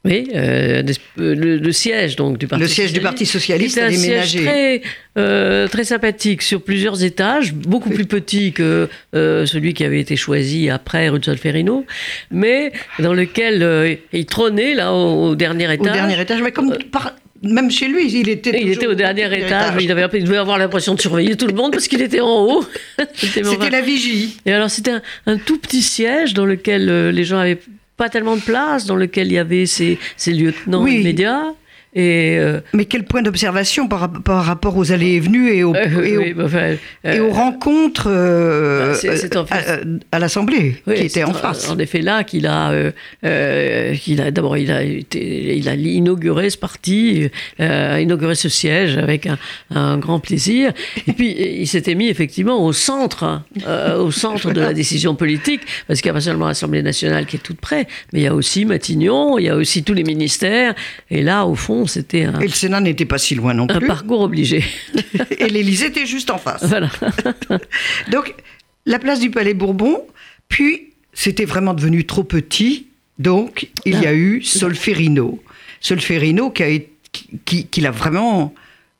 Oui, 0.03 0.29
euh, 0.33 0.81
euh, 1.19 1.35
le, 1.35 1.57
le 1.57 1.71
siège 1.71 2.15
donc 2.15 2.39
du 2.39 2.47
Parti 2.47 2.63
Le 2.63 2.67
siège 2.67 2.91
du 2.91 3.01
Parti 3.01 3.27
socialiste 3.27 3.75
C'était 3.75 3.85
a 3.85 3.89
un 3.89 4.23
siège 4.23 4.43
très, 4.43 4.81
euh, 5.19 5.67
très 5.67 5.83
sympathique 5.83 6.41
sur 6.41 6.63
plusieurs 6.63 7.03
étages, 7.03 7.53
beaucoup 7.53 7.91
plus 7.91 8.05
petit 8.05 8.51
que 8.51 8.89
euh, 9.13 9.45
celui 9.45 9.75
qui 9.75 9.83
avait 9.83 9.99
été 9.99 10.15
choisi 10.15 10.71
après 10.71 11.07
rue 11.09 11.19
de 11.19 11.25
Solferino, 11.25 11.85
mais 12.31 12.71
dans 12.97 13.13
lequel 13.13 13.99
il 14.11 14.25
trônait 14.25 14.73
là 14.73 14.91
au, 14.91 15.29
au 15.29 15.35
dernier 15.35 15.67
Au 15.67 15.71
étage. 15.71 15.93
dernier 15.93 16.19
étage, 16.19 16.41
mais 16.41 16.51
comme 16.51 16.75
par- 16.91 17.13
même 17.43 17.69
chez 17.71 17.87
lui, 17.87 18.07
il 18.11 18.29
était. 18.29 18.59
Il 18.61 18.69
était 18.71 18.85
au 18.87 18.93
dernier 18.93 19.25
étage, 19.37 19.73
il, 19.81 19.91
avait, 19.91 20.05
il 20.13 20.23
devait 20.25 20.37
avoir 20.37 20.59
l'impression 20.59 20.93
de 20.95 21.01
surveiller 21.01 21.35
tout 21.35 21.47
le 21.47 21.53
monde 21.55 21.71
parce 21.71 21.87
qu'il 21.87 22.01
était 22.01 22.19
en 22.21 22.45
haut. 22.45 22.63
C'était 23.15 23.43
C'était 23.43 23.69
la 23.71 23.81
vigie. 23.81 24.37
et 24.45 24.53
alors, 24.53 24.69
c'était 24.69 24.91
un, 24.91 25.01
un 25.25 25.37
tout 25.37 25.57
petit 25.57 25.81
siège 25.81 26.35
dans 26.35 26.45
lequel 26.45 27.09
les 27.09 27.23
gens 27.23 27.39
avaient 27.39 27.57
pas 28.01 28.09
tellement 28.09 28.35
de 28.35 28.41
place, 28.41 28.87
dans 28.87 28.95
lequel 28.95 29.27
il 29.27 29.33
y 29.33 29.37
avait 29.37 29.67
ces, 29.67 29.99
ces 30.17 30.31
lieutenants 30.33 30.81
Oui. 30.81 31.01
immédiats. 31.01 31.53
Et, 31.93 32.37
euh, 32.39 32.61
Mais 32.73 32.85
quel 32.85 33.03
point 33.03 33.21
d'observation 33.21 33.87
par, 33.89 33.99
rap- 33.99 34.23
par 34.23 34.45
rapport 34.45 34.77
aux 34.77 34.93
allées 34.93 35.15
et 35.15 35.19
venues 35.19 35.51
et 35.53 35.63
aux, 35.65 35.75
euh, 35.75 36.03
et 36.03 36.17
aux- 36.17 36.21
oui, 36.21 36.35
enfin, 36.41 36.75
et 37.03 37.19
aux 37.19 37.31
rencontres 37.31 38.07
en 38.07 38.91
à, 38.91 38.93
fait- 38.93 39.83
à 40.11 40.19
l'Assemblée 40.19 40.75
Oui, 40.87 40.95
qui 40.95 41.01
était 41.07 41.23
en 41.25 41.33
c'est 41.33 41.39
face. 41.41 41.69
En 41.69 41.77
effet, 41.79 41.99
là 42.01 42.23
qu'il 42.23 42.47
a, 42.47 42.71
euh, 42.71 42.91
euh, 43.25 43.93
qu'il 43.95 44.21
a 44.21 44.31
d'abord 44.31 44.57
il 44.57 44.71
a 44.71 44.83
été, 44.83 45.57
il 45.57 45.67
a 45.67 45.75
inauguré 45.75 46.49
ce 46.49 46.57
parti, 46.57 47.29
inauguré 47.59 48.35
ce 48.35 48.47
siège 48.49 48.97
avec 48.97 49.27
un, 49.27 49.37
un 49.71 49.97
grand 49.97 50.19
plaisir. 50.19 50.71
Et 51.07 51.11
puis 51.13 51.35
il 51.37 51.67
s'était 51.67 51.95
mis 51.95 52.07
effectivement 52.07 52.63
au 52.65 52.71
centre, 52.73 53.41
au 53.99 54.11
centre 54.11 54.51
de 54.51 54.61
la 54.61 54.73
décision 54.73 55.15
politique, 55.15 55.61
parce 55.87 55.99
qu'il 56.01 56.09
n'y 56.09 56.11
a 56.11 56.19
pas 56.19 56.21
seulement 56.21 56.47
l'Assemblée 56.47 56.83
nationale 56.83 57.25
qui 57.25 57.35
est 57.35 57.39
toute 57.39 57.59
près, 57.59 57.87
mais 58.13 58.19
il 58.19 58.23
y 58.23 58.27
a 58.27 58.33
aussi 58.35 58.63
Matignon, 58.65 59.37
il 59.37 59.45
y 59.45 59.49
a 59.49 59.55
aussi 59.55 59.83
tous 59.83 59.93
les 59.93 60.03
ministères. 60.03 60.73
Et 61.09 61.21
là, 61.21 61.45
au 61.45 61.55
fond, 61.55 61.80
c'était 61.87 62.23
un, 62.23 62.39
Et 62.39 62.45
le 62.47 62.51
Sénat 62.53 62.79
n'était 62.81 63.05
pas 63.05 63.17
si 63.17 63.35
loin 63.35 63.53
non 63.53 63.67
un 63.69 63.77
plus. 63.79 63.87
parcours 63.87 64.21
obligé. 64.21 64.63
et 65.39 65.47
l'Élysée 65.49 65.87
était 65.87 66.05
juste 66.05 66.29
en 66.29 66.37
face. 66.37 66.63
voilà. 66.65 66.89
Donc, 68.11 68.33
la 68.85 68.99
place 68.99 69.19
du 69.19 69.29
Palais 69.29 69.53
Bourbon, 69.53 70.01
puis 70.49 70.89
c'était 71.13 71.45
vraiment 71.45 71.73
devenu 71.73 72.05
trop 72.05 72.23
petit, 72.23 72.87
donc 73.19 73.69
il 73.85 73.99
y 73.99 74.07
a 74.07 74.13
eu 74.13 74.41
Solferino. 74.41 75.41
Solferino 75.79 76.49
qui 76.49 76.63
a 76.63 76.67
qui, 77.45 77.65
qui 77.67 77.81
l'a 77.81 77.91
vraiment 77.91 78.53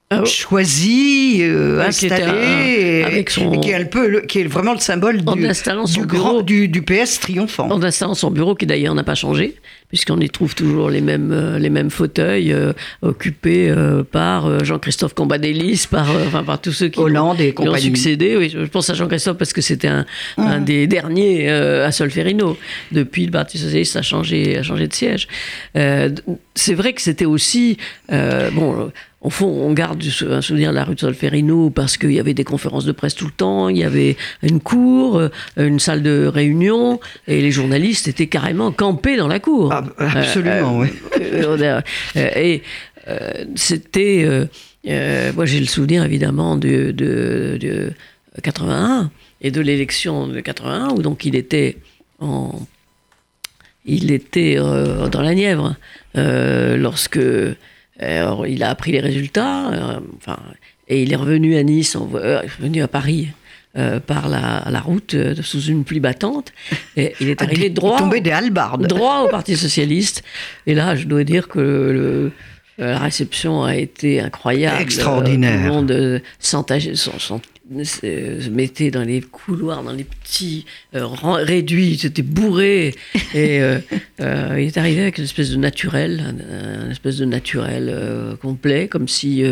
Ah 0.10 0.26
choisi, 0.26 1.38
euh, 1.40 1.78
Ouais, 1.78 1.90
qui 1.92 2.08
installé, 2.12 3.04
un- 3.04 3.08
avec 3.08 3.30
son- 3.30 3.54
et 3.54 3.60
qui 3.62 3.70
est 3.70 3.76
un 3.76 3.86
peu, 3.86 4.08
le- 4.10 4.22
qui 4.22 4.40
est 4.40 4.44
vraiment 4.44 4.74
le 4.74 4.80
symbole 4.80 5.22
du, 5.24 6.06
grand, 6.06 6.42
du, 6.42 6.68
du 6.68 6.82
PS 6.82 7.20
triomphant. 7.22 7.72
En 7.72 7.82
installant 7.82 8.14
son 8.14 8.30
bureau, 8.30 8.54
qui 8.54 8.66
d'ailleurs 8.66 8.94
n'a 8.94 9.06
pas 9.06 9.16
changé, 9.16 9.56
puisqu'on 9.92 10.20
y 10.22 10.30
trouve 10.30 10.56
toujours 10.56 10.90
les 10.90 11.02
mêmes, 11.02 11.34
euh, 11.34 11.60
les 11.60 11.70
mêmes 11.70 11.90
fauteuils 11.90 12.54
euh, 12.54 12.72
occupés 13.02 13.70
euh, 13.70 14.04
par 14.04 14.64
Jean-Christophe 14.64 15.14
Cambadélis, 15.14 15.86
par, 15.90 16.10
enfin, 16.10 16.44
par 16.44 16.62
tous 16.62 16.72
ceux 16.72 16.88
qui 16.88 16.98
Hollande 16.98 17.42
et 17.42 17.52
lui 17.52 17.68
ont 17.68 17.76
succédé. 17.76 18.38
Oui, 18.38 18.50
je 18.50 18.66
pense 18.66 18.90
à 18.90 18.94
Jean-Christophe 18.94 19.38
parce 19.38 19.52
que 19.52 19.60
c'était 19.60 19.90
un, 19.90 20.06
un 20.38 20.62
des 20.62 20.88
derniers 20.88 21.50
à 21.50 21.92
Solferino. 21.92 22.58
Depuis, 22.94 23.26
le 23.26 23.32
Parti 23.32 23.58
Socialiste 23.58 23.98
a 23.98 24.02
changé, 24.02 24.58
a 24.58 24.64
changé 24.64 24.88
de 24.88 24.94
siège. 24.94 25.28
C'est 25.74 26.74
vrai 26.74 26.94
que 26.94 27.02
c'était 27.02 27.26
aussi. 27.26 27.78
bon. 28.10 28.92
Au 29.22 29.30
fond, 29.30 29.46
on 29.46 29.72
garde 29.74 30.04
un 30.28 30.42
souvenir 30.42 30.72
de 30.72 30.76
la 30.76 30.84
rue 30.84 30.96
de 30.96 31.00
Solferino 31.00 31.70
parce 31.70 31.98
qu'il 31.98 32.12
y 32.12 32.20
avait 32.20 32.34
des 32.34 32.44
conférences 32.44 32.86
de 32.86 32.92
presse 32.92 33.14
tout 33.14 33.26
le 33.26 33.32
temps, 33.32 33.70
il 33.70 33.78
y 33.78 33.84
avait 33.84 34.18
une 34.42 34.60
cour, 34.60 35.18
euh, 35.18 35.30
une 35.58 35.80
salle 35.80 36.02
de 36.02 36.26
réunion, 36.26 37.00
et 37.28 37.40
les 37.40 37.52
journalistes 37.52 38.08
étaient 38.08 38.28
carrément 38.28 38.72
campés 38.72 39.18
dans 39.18 39.28
la 39.28 39.40
cour. 39.40 39.72
Ah, 39.72 39.84
absolument, 40.00 40.80
oui. 40.80 40.88
Euh, 41.22 41.82
et 42.16 42.64
euh, 43.08 43.46
c'était. 43.56 44.28
moi, 45.36 45.46
j'ai 45.46 45.60
le 45.60 45.66
souvenir 45.66 46.04
évidemment 46.04 46.58
de, 46.58 46.92
de, 46.92 47.58
de 47.60 47.94
81 48.42 49.12
et 49.42 49.52
de 49.52 49.62
l'élection 49.62 50.28
de 50.28 50.40
81 50.40 50.90
où 50.90 51.02
donc 51.02 51.26
il 51.26 51.36
était 51.36 51.78
en. 52.20 52.60
Il 53.86 54.12
était 54.12 54.58
euh, 54.58 55.08
dans 55.10 55.22
la 55.22 55.34
Nièvre 55.34 55.76
euh, 56.16 56.78
lorsque 56.78 57.20
il 58.48 58.64
a 58.64 58.70
appris 58.70 58.92
les 58.92 59.00
résultats, 59.00 59.70
euh, 59.72 60.00
enfin, 60.18 60.38
et 60.88 61.04
il 61.04 61.12
est 61.14 61.16
revenu 61.16 61.56
à 61.58 61.64
Nice, 61.64 61.96
euh, 62.16 62.42
revenu 62.60 62.82
à 62.82 62.88
Paris 62.88 63.28
euh, 63.78 64.00
par 64.00 64.28
la, 64.28 64.66
la 64.70 64.80
route 64.82 65.16
sous 65.42 65.62
une 65.62 65.84
pluie 65.84 66.00
battante, 66.02 66.52
et 66.98 67.14
il 67.22 67.30
est 67.30 67.42
arrivé 67.42 67.68
Il 67.68 67.74
droit 67.74 67.98
tombait 67.98 68.20
des 68.22 68.32
halbardes. 68.32 68.88
droit 68.88 69.22
au 69.22 69.28
Parti 69.30 69.56
socialiste. 69.56 70.24
Et 70.68 70.74
là, 70.74 70.96
je 70.96 71.06
dois 71.08 71.24
dire 71.24 71.48
que 71.48 71.60
le- 71.60 72.32
la 72.78 72.98
réception 72.98 73.64
a 73.64 73.76
été 73.76 74.20
incroyable. 74.22 74.82
Extraordinaire. 74.82 75.60
Tout 75.60 75.64
le 75.68 75.70
monde 75.72 75.92
euh, 75.92 76.20
s'entageait- 76.40 76.96
s'en- 76.96 77.20
s'en- 77.20 77.42
se 77.84 78.50
mettait 78.50 78.92
dans 78.92 79.04
les 79.04 79.22
couloirs, 79.22 79.84
dans 79.84 79.94
les 79.94 80.04
petits 80.04 80.66
euh, 80.96 81.06
réduits, 81.08 81.98
c'était 81.98 82.22
bourré. 82.22 82.94
Et 83.34 83.62
euh, 83.62 83.80
euh, 84.22 84.58
il 84.60 84.68
est 84.68 84.78
arrivé 84.78 85.02
avec 85.02 85.18
une 85.18 85.24
espèce 85.24 85.52
de 85.52 85.58
naturel, 85.58 86.22
un, 86.22 86.88
un 86.88 86.90
espèce 86.90 87.18
de 87.18 87.26
naturel 87.26 87.90
euh, 87.90 88.36
complet, 88.36 88.88
comme 88.88 89.08
si 89.08 89.44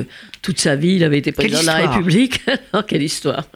toute 0.41 0.59
sa 0.59 0.75
vie 0.75 0.95
il 0.95 1.03
avait 1.03 1.17
été 1.17 1.31
président 1.31 1.61
de 1.61 1.65
la. 1.65 1.89
République. 1.89 2.41
Alors, 2.73 2.85
quelle 2.85 3.03
histoire 3.03 3.47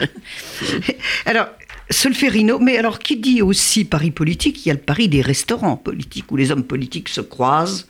Alors, 1.26 1.48
Solferino, 1.90 2.60
mais 2.60 2.78
alors 2.78 3.00
qui 3.00 3.18
dit 3.18 3.42
aussi 3.42 3.86
Paris 3.86 4.12
politique? 4.12 4.66
Il 4.66 4.70
y 4.70 4.72
a 4.72 4.74
le 4.74 4.80
Paris 4.80 5.10
des 5.10 5.22
restaurants 5.22 5.76
politiques 5.76 6.32
où 6.32 6.38
les 6.38 6.52
hommes 6.52 6.64
politiques 6.64 7.10
se 7.10 7.22
croisent, 7.22 7.88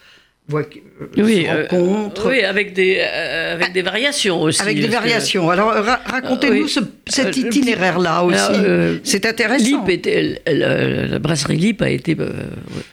euh, 0.51 0.63
se 1.43 1.49
euh, 1.49 1.67
rencontrent. 1.71 2.29
oui, 2.29 2.41
avec 2.41 2.73
des, 2.73 2.97
euh, 2.99 3.53
avec 3.55 3.71
des 3.71 3.81
variations 3.81 4.41
aussi. 4.41 4.61
Avec 4.61 4.77
des 4.79 4.87
que- 4.87 4.91
variations. 4.91 5.49
Alors, 5.49 5.69
ra- 5.71 6.01
racontez-nous 6.05 6.63
oui. 6.63 6.69
ce- 6.69 6.79
cet 7.07 7.37
Euh, 7.37 7.41
itinéraire-là 7.47 8.23
aussi. 8.25 8.37
Euh, 8.51 8.97
c'est 9.03 9.25
intéressant. 9.25 9.85
Était, 9.87 10.41
la 10.47 11.19
brasserie 11.19 11.57
Lip 11.57 11.81
a 11.81 11.89
été, 11.89 12.15
euh, 12.19 12.29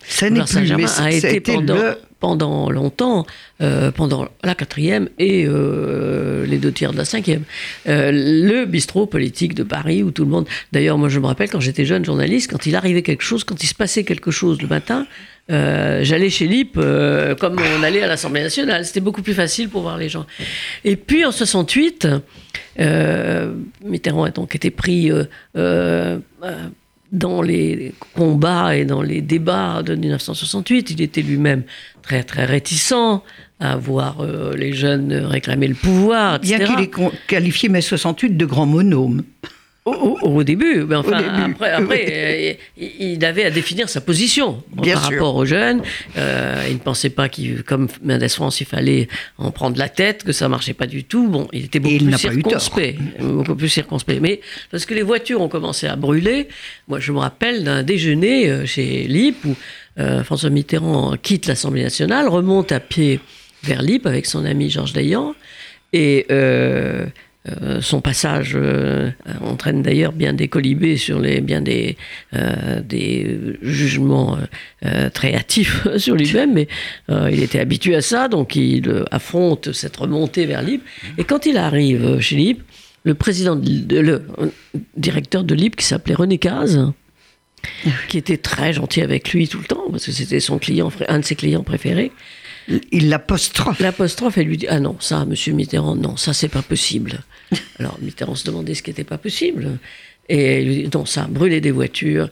Ça 0.07 0.30
n'est 0.30 0.45
plus, 0.45 0.73
mais 0.76 0.85
a 0.99 1.11
été 1.11 1.40
pendant, 1.40 1.75
le- 1.75 1.97
pendant 2.21 2.71
longtemps, 2.71 3.26
euh, 3.62 3.90
pendant 3.90 4.28
la 4.45 4.54
quatrième 4.54 5.09
et 5.19 5.45
euh, 5.49 6.47
les 6.47 6.59
deux 6.59 6.71
tiers 6.73 6.92
de 6.92 6.99
la 6.99 7.04
cinquième, 7.04 7.42
euh, 7.88 8.12
le 8.12 8.64
bistrot 8.66 9.07
politique 9.07 9.54
de 9.54 9.64
Paris 9.64 10.02
où 10.04 10.12
tout 10.12 10.25
le 10.25 10.30
monde. 10.30 10.47
D'ailleurs, 10.73 10.99
moi, 10.99 11.09
je 11.09 11.19
me 11.19 11.26
rappelle 11.26 11.50
quand 11.50 11.61
j'étais 11.61 11.85
jeune 11.85 12.04
journaliste, 12.04 12.49
quand 12.50 12.64
il 12.66 12.76
arrivait 12.76 13.02
quelque 13.02 13.23
chose, 13.25 13.42
quand 13.42 13.61
il 13.62 13.66
se 13.66 13.75
passait 13.75 14.04
quelque 14.04 14.30
chose 14.30 14.62
le 14.62 14.69
matin. 14.69 15.07
Euh, 15.50 16.00
J'allais 16.02 16.30
chez 16.30 16.47
Lip 16.47 16.75
euh, 16.76 17.35
comme 17.35 17.57
on 17.59 17.83
allait 17.83 18.02
à 18.02 18.07
l'Assemblée 18.07 18.42
nationale. 18.42 18.85
C'était 18.85 19.00
beaucoup 19.00 19.23
plus 19.23 19.35
facile 19.35 19.69
pour 19.69 19.83
voir 19.83 19.99
les 19.99 20.09
gens. 20.09 20.26
Et 20.85 20.97
puis 20.97 21.25
en 21.25 21.33
68, 21.33 22.09
euh, 22.80 23.52
Mitterrand 23.85 24.25
a 24.25 24.30
donc 24.30 24.54
été 24.54 24.71
pris 24.71 25.11
euh, 25.57 26.19
dans 27.12 27.42
les 27.42 27.92
combats 28.14 28.76
et 28.76 28.85
dans 28.85 29.02
les 29.02 29.21
débats 29.21 29.83
de 29.83 29.95
1968. 29.95 30.90
Il 30.90 31.02
était 31.02 31.23
lui-même 31.23 31.64
très 32.02 32.23
très 32.23 32.45
réticent 32.45 33.23
à 33.59 33.76
voir 33.76 34.25
les 34.57 34.73
jeunes 34.73 35.12
réclamer 35.12 35.69
le 35.69 35.75
pouvoir, 35.75 36.37
etc. 36.37 36.57
Bien 36.57 36.66
qu'il 36.66 36.85
ait 36.85 37.11
qualifié 37.26 37.69
mai 37.69 37.83
68 37.83 38.37
de 38.37 38.47
grand 38.47 38.66
monôme. 38.66 39.23
Au, 39.87 40.44
début, 40.44 40.84
mais 40.87 40.94
enfin, 40.94 41.22
début, 41.22 41.52
après, 41.52 41.70
après 41.72 42.04
oui. 42.06 42.56
euh, 42.87 42.92
il 43.00 43.25
avait 43.25 43.44
à 43.44 43.50
définir 43.50 43.88
sa 43.88 44.02
position 44.02 44.62
Bien 44.75 44.92
par 44.94 45.06
sûr. 45.06 45.12
rapport 45.12 45.37
aux 45.37 45.46
jeunes. 45.46 45.82
Euh, 46.18 46.66
il 46.68 46.75
ne 46.75 46.78
pensait 46.78 47.08
pas 47.08 47.30
qu'il, 47.30 47.62
comme 47.62 47.88
Mendes 48.04 48.28
France, 48.28 48.60
il 48.60 48.66
fallait 48.66 49.08
en 49.38 49.50
prendre 49.50 49.78
la 49.78 49.88
tête, 49.88 50.22
que 50.22 50.32
ça 50.32 50.49
marchait 50.50 50.75
pas 50.75 50.87
du 50.87 51.04
tout. 51.04 51.28
Bon, 51.28 51.49
il 51.54 51.64
était 51.64 51.80
beaucoup 51.80 51.94
il 51.94 52.04
plus 52.04 52.18
circonspect, 52.18 53.00
beaucoup 53.20 53.56
plus 53.56 53.70
circonspect. 53.70 54.20
Mais 54.20 54.42
parce 54.70 54.84
que 54.84 54.92
les 54.92 55.02
voitures 55.02 55.40
ont 55.40 55.49
commencé 55.49 55.87
à 55.87 55.96
brûler, 55.96 56.49
moi 56.87 57.00
je 57.00 57.10
me 57.12 57.18
rappelle 57.18 57.64
d'un 57.64 57.82
déjeuner 57.82 58.50
euh, 58.50 58.66
chez 58.66 59.04
Lip 59.08 59.38
où 59.46 59.56
euh, 59.99 60.22
François 60.25 60.50
Mitterrand 60.50 61.16
quitte 61.16 61.46
l'Assemblée 61.46 61.82
nationale, 61.82 62.28
remonte 62.28 62.70
à 62.70 62.80
pied 62.80 63.18
vers 63.62 63.80
Lip 63.80 64.04
avec 64.04 64.26
son 64.26 64.44
ami 64.44 64.68
Georges 64.68 64.92
Dayan 64.92 65.34
et 65.94 66.26
euh, 67.49 67.80
son 67.80 68.02
passage 68.02 68.52
euh, 68.54 69.11
entraîne 69.40 69.80
d'ailleurs 69.80 70.12
bien 70.12 70.35
des 70.35 70.49
colibés 70.49 70.99
sur 70.99 71.18
les 71.18 71.40
bien 71.40 71.62
des 71.62 71.97
euh, 72.35 72.82
des 72.82 73.56
jugements 73.62 74.38
très 75.14 75.35
hâtifs 75.35 75.87
sur 75.97 76.16
lui-même, 76.16 76.52
mais 76.52 76.68
il 77.09 77.42
était 77.42 77.61
habitué 77.61 77.94
à 77.94 78.02
ça, 78.02 78.28
donc 78.28 78.56
il 78.56 79.04
affronte 79.11 79.73
cette 79.73 79.97
remontée 79.97 80.47
vers 80.47 80.62
Lip. 80.62 80.82
Et 81.18 81.25
quand 81.25 81.47
il 81.47 81.56
arrive 81.56 82.20
chez 82.20 82.37
Lip, 82.37 82.62
le 83.04 83.14
président, 83.14 83.56
de, 83.56 83.99
le 83.99 84.23
directeur 84.97 85.44
de 85.44 85.54
Lip 85.54 85.76
qui 85.76 85.85
s'appelait 85.85 86.14
René 86.14 86.38
Caz, 86.38 86.92
qui 88.09 88.18
était 88.18 88.38
très 88.38 88.73
gentil 88.73 89.02
avec 89.02 89.32
lui 89.32 89.49
tout 89.49 89.59
le 89.59 89.64
temps 89.64 89.85
parce 89.90 90.06
que 90.06 90.12
c'était 90.12 90.40
son 90.40 90.59
client, 90.59 90.90
un 91.09 91.18
de 91.18 91.25
ses 91.25 91.37
clients 91.37 91.62
préférés. 91.62 92.12
Il 92.68 93.08
l'apostrophe. 93.08 93.80
L'apostrophe, 93.80 94.38
elle 94.38 94.46
lui 94.46 94.56
dit 94.56 94.66
Ah 94.68 94.80
non, 94.80 94.96
ça, 95.00 95.24
monsieur 95.24 95.52
Mitterrand, 95.52 95.96
non, 95.96 96.16
ça, 96.16 96.32
c'est 96.32 96.48
pas 96.48 96.62
possible. 96.62 97.22
Alors 97.78 97.98
Mitterrand 98.00 98.34
se 98.34 98.44
demandait 98.44 98.74
ce 98.74 98.82
qui 98.82 98.90
n'était 98.90 99.04
pas 99.04 99.18
possible. 99.18 99.78
Et 100.28 100.62
il 100.62 100.66
lui 100.68 100.82
dit 100.84 100.90
Non, 100.92 101.06
ça, 101.06 101.26
brûler 101.28 101.60
des 101.60 101.70
voitures. 101.70 102.30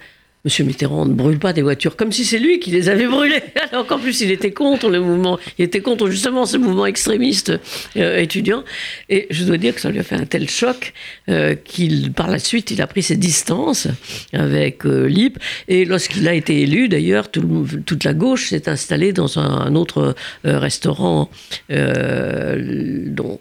Monsieur 0.48 0.64
Mitterrand 0.64 1.04
ne 1.04 1.12
brûle 1.12 1.38
pas 1.38 1.52
des 1.52 1.60
voitures, 1.60 1.94
comme 1.94 2.10
si 2.10 2.24
c'est 2.24 2.38
lui 2.38 2.58
qui 2.58 2.70
les 2.70 2.88
avait 2.88 3.06
brûlées. 3.06 3.42
Alors 3.70 3.86
qu'en 3.86 3.98
plus, 3.98 4.22
il 4.22 4.30
était 4.30 4.50
contre 4.50 4.88
le 4.88 4.98
mouvement, 4.98 5.38
il 5.58 5.66
était 5.66 5.82
contre 5.82 6.08
justement 6.08 6.46
ce 6.46 6.56
mouvement 6.56 6.86
extrémiste 6.86 7.52
euh, 7.98 8.16
étudiant. 8.18 8.64
Et 9.10 9.26
je 9.28 9.44
dois 9.44 9.58
dire 9.58 9.74
que 9.74 9.80
ça 9.82 9.90
lui 9.90 9.98
a 9.98 10.02
fait 10.02 10.14
un 10.14 10.24
tel 10.24 10.48
choc 10.48 10.94
euh, 11.28 11.54
qu'il, 11.54 12.12
par 12.14 12.28
la 12.30 12.38
suite, 12.38 12.70
il 12.70 12.80
a 12.80 12.86
pris 12.86 13.02
ses 13.02 13.18
distances 13.18 13.88
avec 14.32 14.86
euh, 14.86 15.06
Lippe. 15.06 15.38
Et 15.68 15.84
lorsqu'il 15.84 16.26
a 16.26 16.32
été 16.32 16.62
élu, 16.62 16.88
d'ailleurs, 16.88 17.30
tout 17.30 17.42
le- 17.42 17.82
toute 17.82 18.04
la 18.04 18.14
gauche 18.14 18.48
s'est 18.48 18.70
installée 18.70 19.12
dans 19.12 19.38
un, 19.38 19.74
autre 19.74 20.14
restaurant 20.44 21.28
dont, 21.68 23.38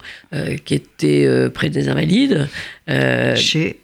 qui 0.66 0.74
était 0.74 1.50
près 1.54 1.70
des 1.70 1.88
Invalides. 1.88 2.50
Chez 3.36 3.80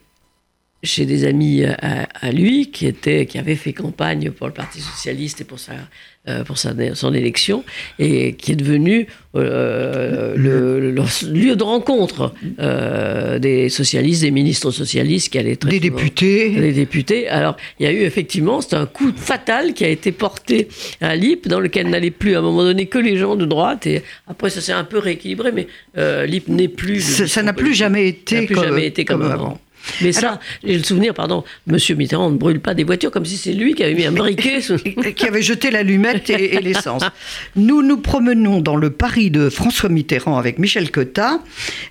chez 0.84 1.06
des 1.06 1.26
amis 1.26 1.64
à, 1.66 2.08
à 2.22 2.32
lui 2.32 2.72
qui, 2.72 2.86
étaient, 2.86 3.26
qui 3.26 3.38
avaient 3.38 3.56
fait 3.56 3.74
campagne 3.74 4.32
pour 4.32 4.48
le 4.48 4.54
Parti 4.54 4.80
Socialiste 4.82 5.42
et 5.42 5.46
pour 5.46 5.60
sa 5.60 5.74
euh, 6.30 6.46
pour 6.46 6.58
sa, 6.58 6.74
son 6.94 7.14
élection 7.14 7.66
et 8.00 8.36
qui 8.36 8.54
est 8.54 8.56
devenu 8.56 9.08
euh, 9.36 10.36
le, 10.38 10.80
le, 10.80 11.04
lieu 11.34 11.58
de 11.58 11.64
rencontre 11.64 12.34
euh, 12.60 13.40
des 13.40 13.68
socialistes, 13.68 14.22
des 14.22 14.32
ministres 14.32 14.72
socialistes 14.72 15.34
qui 15.34 15.38
allaient 15.38 15.58
très 15.58 15.80
des 15.80 15.88
souvent, 15.90 15.98
députés. 15.98 16.50
Des 16.52 16.72
députés. 16.72 17.28
Alors, 17.28 17.58
il 17.78 17.86
y 17.86 17.90
a 17.90 17.92
eu 17.92 18.04
effectivement, 18.04 18.62
c'est 18.62 18.78
un 18.78 18.86
coup 18.86 19.12
fatal 19.14 19.74
qui 19.74 19.84
a 19.84 19.90
été 19.90 20.14
porté 20.14 20.70
à 21.02 21.14
l'IP, 21.18 21.50
dans 21.50 21.60
lequel 21.60 21.90
n'allaient 21.90 22.10
plus 22.10 22.36
à 22.36 22.40
un 22.40 22.42
moment 22.42 22.64
donné 22.64 22.86
que 22.86 23.00
les 23.00 23.18
gens 23.18 23.36
de 23.36 23.46
droite. 23.46 23.86
Et 23.86 24.02
après, 24.26 24.50
ça 24.50 24.62
s'est 24.62 24.72
un 24.72 24.86
peu 24.86 25.00
rééquilibré, 25.00 25.52
mais 25.52 25.68
euh, 25.98 26.26
l'IP 26.26 26.48
n'est 26.48 26.70
plus. 26.70 27.02
Ça 27.28 27.44
n'a 27.44 27.52
plus 27.52 27.74
jamais 27.74 28.08
été, 28.08 28.46
plus 28.46 28.56
comme, 28.56 28.64
jamais 28.64 28.88
été 28.88 29.04
comme, 29.04 29.24
comme 29.24 29.30
avant. 29.30 29.46
avant. 29.48 29.62
Mais 30.02 30.12
ça, 30.12 30.40
j'ai 30.64 30.78
le 30.78 30.84
souvenir, 30.84 31.14
pardon, 31.14 31.44
Monsieur 31.68 31.96
Mitterrand 31.96 32.32
ne 32.32 32.38
brûle 32.38 32.60
pas 32.60 32.74
des 32.74 32.84
voitures 32.84 33.12
comme 33.12 33.26
si 33.26 33.38
c'est 33.38 33.54
lui 33.54 33.74
qui 33.76 33.84
avait 33.84 33.94
mis 33.94 34.06
un 34.06 34.12
briquet. 34.12 34.60
qui 35.16 35.26
avait 35.26 35.42
jeté 35.42 35.72
l'allumette 35.72 36.30
et, 36.30 36.56
et 36.56 36.62
l'essence. 36.62 37.04
Nous 37.56 37.82
nous 37.82 37.98
promenons 37.98 38.62
dans 38.62 38.76
le 38.76 38.90
Paris 38.90 39.30
de 39.32 39.50
François 39.50 39.90
Mitterrand 39.90 40.38
avec 40.38 40.60
Michel 40.60 40.90
Cotta. 40.92 41.40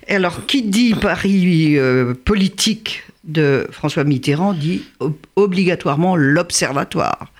Et 0.07 0.15
alors, 0.15 0.45
qui 0.45 0.63
dit 0.63 0.93
Paris 0.95 1.77
euh, 1.77 2.13
politique 2.13 3.03
de 3.23 3.67
François 3.71 4.03
Mitterrand 4.03 4.53
dit 4.53 4.83
ob 4.99 5.15
obligatoirement 5.35 6.15
l'Observatoire. 6.15 7.31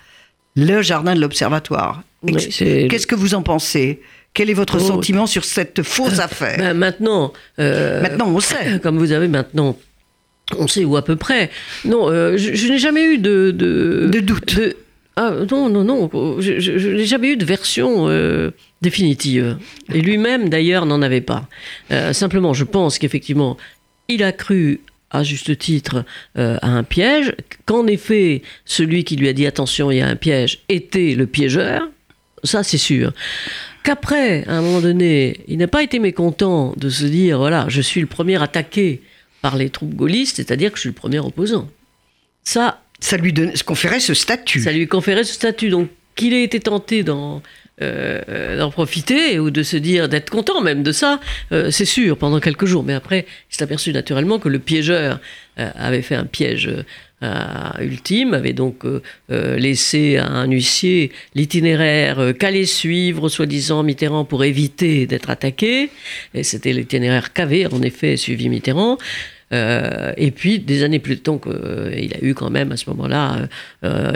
Le 0.56 0.82
jardin 0.82 1.14
de 1.14 1.20
l'Observatoire. 1.20 2.02
Qu'est-ce 2.26 3.06
que 3.06 3.14
vous 3.14 3.34
en 3.34 3.42
pensez? 3.42 4.00
Quel 4.34 4.50
est 4.50 4.54
votre 4.54 4.76
Oh. 4.76 4.86
sentiment 4.86 5.26
sur 5.26 5.44
cette 5.44 5.82
fausse 5.82 6.18
affaire? 6.20 6.58
Ben, 6.58 6.74
maintenant, 6.74 7.32
euh, 7.58 8.00
Maintenant, 8.02 8.28
on 8.28 8.40
sait. 8.40 8.80
comme 8.82 8.98
vous 8.98 9.12
avez 9.12 9.28
maintenant, 9.28 9.76
on 10.58 10.66
sait 10.66 10.84
où 10.84 10.96
à 10.96 11.04
peu 11.04 11.16
près. 11.16 11.50
Non, 11.84 12.08
euh, 12.10 12.36
je, 12.36 12.54
je 12.54 12.68
n'ai 12.68 12.78
jamais 12.78 13.04
eu 13.14 13.18
de 13.18 13.50
de, 13.50 14.08
De 14.12 14.20
doute. 14.20 14.56
de- 14.56 14.76
ah, 15.16 15.32
non, 15.50 15.68
non, 15.68 15.84
non, 15.84 16.10
je, 16.40 16.58
je- 16.58 16.76
je 16.78 16.88
n'ai 16.88 17.04
jamais 17.06 17.32
eu 17.32 17.36
de 17.36 17.44
version 17.44 18.08
euh, 18.08 18.50
définitive. 18.82 19.56
Et 19.92 20.00
lui-même, 20.00 20.48
d'ailleurs, 20.48 20.86
n'en 20.86 21.02
avait 21.02 21.20
pas. 21.20 21.48
Euh, 21.92 22.12
simplement, 22.12 22.52
je 22.52 22.64
pense 22.64 22.98
qu'effectivement, 22.98 23.56
il 24.08 24.22
a 24.24 24.32
cru 24.32 24.80
à 25.10 25.22
juste 25.22 25.56
titre 25.58 26.04
euh, 26.36 26.58
à 26.60 26.68
un 26.70 26.82
piège, 26.82 27.32
qu'en 27.66 27.86
effet, 27.86 28.42
celui 28.64 29.04
qui 29.04 29.14
lui 29.14 29.28
a 29.28 29.32
dit 29.32 29.46
attention, 29.46 29.92
il 29.92 29.98
y 29.98 30.00
a 30.00 30.08
un 30.08 30.16
piège, 30.16 30.58
était 30.68 31.14
le 31.14 31.26
piégeur, 31.28 31.88
ça 32.42 32.64
c'est 32.64 32.76
sûr. 32.78 33.12
Qu'après, 33.84 34.44
à 34.48 34.56
un 34.56 34.62
moment 34.62 34.80
donné, 34.80 35.40
il 35.46 35.58
n'a 35.58 35.68
pas 35.68 35.82
été 35.84 36.00
mécontent 36.00 36.74
de 36.76 36.88
se 36.88 37.04
dire, 37.04 37.38
voilà, 37.38 37.66
je 37.68 37.80
suis 37.80 38.00
le 38.00 38.06
premier 38.08 38.42
attaqué 38.42 39.02
par 39.44 39.58
les 39.58 39.68
troupes 39.68 39.94
gaullistes, 39.94 40.36
c'est-à-dire 40.36 40.70
que 40.70 40.76
je 40.76 40.80
suis 40.80 40.88
le 40.88 40.94
premier 40.94 41.18
opposant. 41.18 41.68
Ça, 42.44 42.80
Ça 42.98 43.18
lui 43.18 43.34
donne, 43.34 43.54
se 43.54 43.62
conférait 43.62 44.00
ce 44.00 44.14
statut. 44.14 44.60
ça 44.62 44.72
lui 44.72 44.88
conférait 44.88 45.24
ce 45.24 45.34
statut. 45.34 45.68
Donc 45.68 45.90
qu'il 46.16 46.32
ait 46.32 46.44
été 46.44 46.60
tenté 46.60 47.02
d'en 47.02 47.42
euh, 47.82 48.56
d'en 48.56 48.70
profiter 48.70 49.38
ou 49.38 49.50
de 49.50 49.62
se 49.62 49.76
dire 49.76 50.08
d'être 50.08 50.30
content 50.30 50.62
même 50.62 50.82
de 50.82 50.92
ça, 50.92 51.20
euh, 51.52 51.70
c'est 51.70 51.84
sûr, 51.84 52.16
pendant 52.16 52.40
quelques 52.40 52.64
jours. 52.64 52.84
Mais 52.84 52.94
après, 52.94 53.26
il 53.50 53.54
s'est 53.54 53.62
aperçu 53.62 53.92
naturellement 53.92 54.38
que 54.38 54.48
le 54.48 54.60
piégeur 54.60 55.20
euh, 55.58 55.70
avait 55.74 56.00
fait 56.00 56.14
un 56.14 56.24
piège 56.24 56.70
euh, 57.24 57.84
ultime, 57.84 58.34
avait 58.34 58.52
donc 58.52 58.84
euh, 58.84 59.00
euh, 59.30 59.56
laissé 59.56 60.18
à 60.18 60.26
un 60.26 60.50
huissier 60.50 61.10
l'itinéraire 61.34 62.32
qu'allait 62.38 62.66
suivre, 62.66 63.28
soi-disant, 63.28 63.82
Mitterrand 63.82 64.24
pour 64.24 64.44
éviter 64.44 65.06
d'être 65.06 65.30
attaqué. 65.30 65.90
Et 66.34 66.42
c'était 66.42 66.72
l'itinéraire 66.72 67.32
qu'avait 67.32 67.66
en 67.66 67.80
effet 67.82 68.16
suivi 68.16 68.48
Mitterrand. 68.48 68.98
Et 70.16 70.32
puis, 70.32 70.58
des 70.58 70.82
années 70.82 70.98
plus 70.98 71.16
tard, 71.20 71.38
euh, 71.46 71.94
il 71.96 72.12
a 72.14 72.18
eu 72.22 72.34
quand 72.34 72.50
même 72.50 72.72
à 72.72 72.76
ce 72.76 72.90
moment-là, 72.90 73.46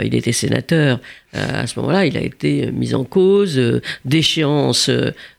il 0.03 0.13
était 0.13 0.33
sénateur, 0.33 0.99
à 1.31 1.65
ce 1.65 1.79
moment-là, 1.79 2.05
il 2.05 2.17
a 2.17 2.21
été 2.21 2.69
mis 2.73 2.93
en 2.93 3.05
cause 3.05 3.79
d'échéance 4.03 4.89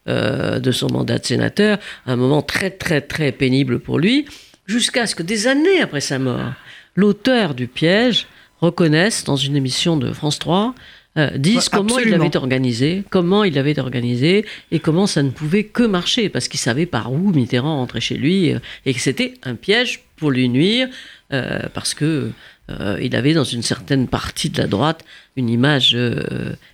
de 0.06 0.72
son 0.72 0.90
mandat 0.90 1.18
de 1.18 1.26
sénateur, 1.26 1.78
un 2.06 2.16
moment 2.16 2.40
très, 2.40 2.70
très, 2.70 3.02
très 3.02 3.30
pénible 3.30 3.78
pour 3.78 3.98
lui, 3.98 4.24
jusqu'à 4.66 5.06
ce 5.06 5.14
que 5.14 5.22
des 5.22 5.48
années 5.48 5.82
après 5.82 6.00
sa 6.00 6.18
mort, 6.18 6.54
l'auteur 6.94 7.54
du 7.54 7.66
piège 7.66 8.26
reconnaisse 8.60 9.24
dans 9.24 9.36
une 9.36 9.56
émission 9.56 9.96
de 9.96 10.12
France 10.12 10.38
3 10.38 10.74
euh, 11.16 11.36
dise 11.36 11.68
comment 11.68 11.98
il 11.98 12.04
Absolument. 12.04 12.24
avait 12.24 12.36
organisé, 12.36 13.04
comment 13.10 13.42
il 13.42 13.58
avait 13.58 13.80
organisé 13.80 14.46
et 14.70 14.78
comment 14.78 15.08
ça 15.08 15.24
ne 15.24 15.30
pouvait 15.30 15.64
que 15.64 15.82
marcher 15.82 16.28
parce 16.28 16.46
qu'il 16.46 16.60
savait 16.60 16.86
par 16.86 17.12
où 17.12 17.32
Mitterrand 17.32 17.78
rentrait 17.78 18.00
chez 18.00 18.16
lui 18.16 18.52
euh, 18.52 18.60
et 18.86 18.94
que 18.94 19.00
c'était 19.00 19.34
un 19.42 19.56
piège 19.56 20.04
pour 20.16 20.30
lui 20.30 20.48
nuire 20.48 20.88
euh, 21.32 21.62
parce 21.74 21.94
que 21.94 22.30
euh, 22.70 22.98
il 23.02 23.16
avait 23.16 23.34
dans 23.34 23.42
une 23.42 23.62
certaine 23.62 24.06
partie 24.06 24.50
de 24.50 24.58
la 24.58 24.68
droite 24.68 25.04
une 25.34 25.48
image 25.48 25.96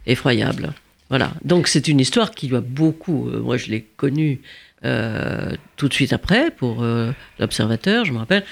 effroyable. 0.06 0.74
Voilà. 1.08 1.32
Donc 1.42 1.66
c'est 1.66 1.88
une 1.88 2.00
histoire 2.00 2.32
qui 2.32 2.48
lui 2.48 2.56
a 2.56 2.60
beaucoup. 2.60 3.30
moi 3.42 3.56
je 3.56 3.68
l'ai 3.68 3.86
connue 3.96 4.40
tout 4.82 5.88
de 5.88 5.94
suite 5.94 6.12
après 6.12 6.50
pour 6.50 6.84
l'Observateur, 7.38 8.04
je 8.04 8.12
me 8.12 8.18
rappelle. 8.18 8.44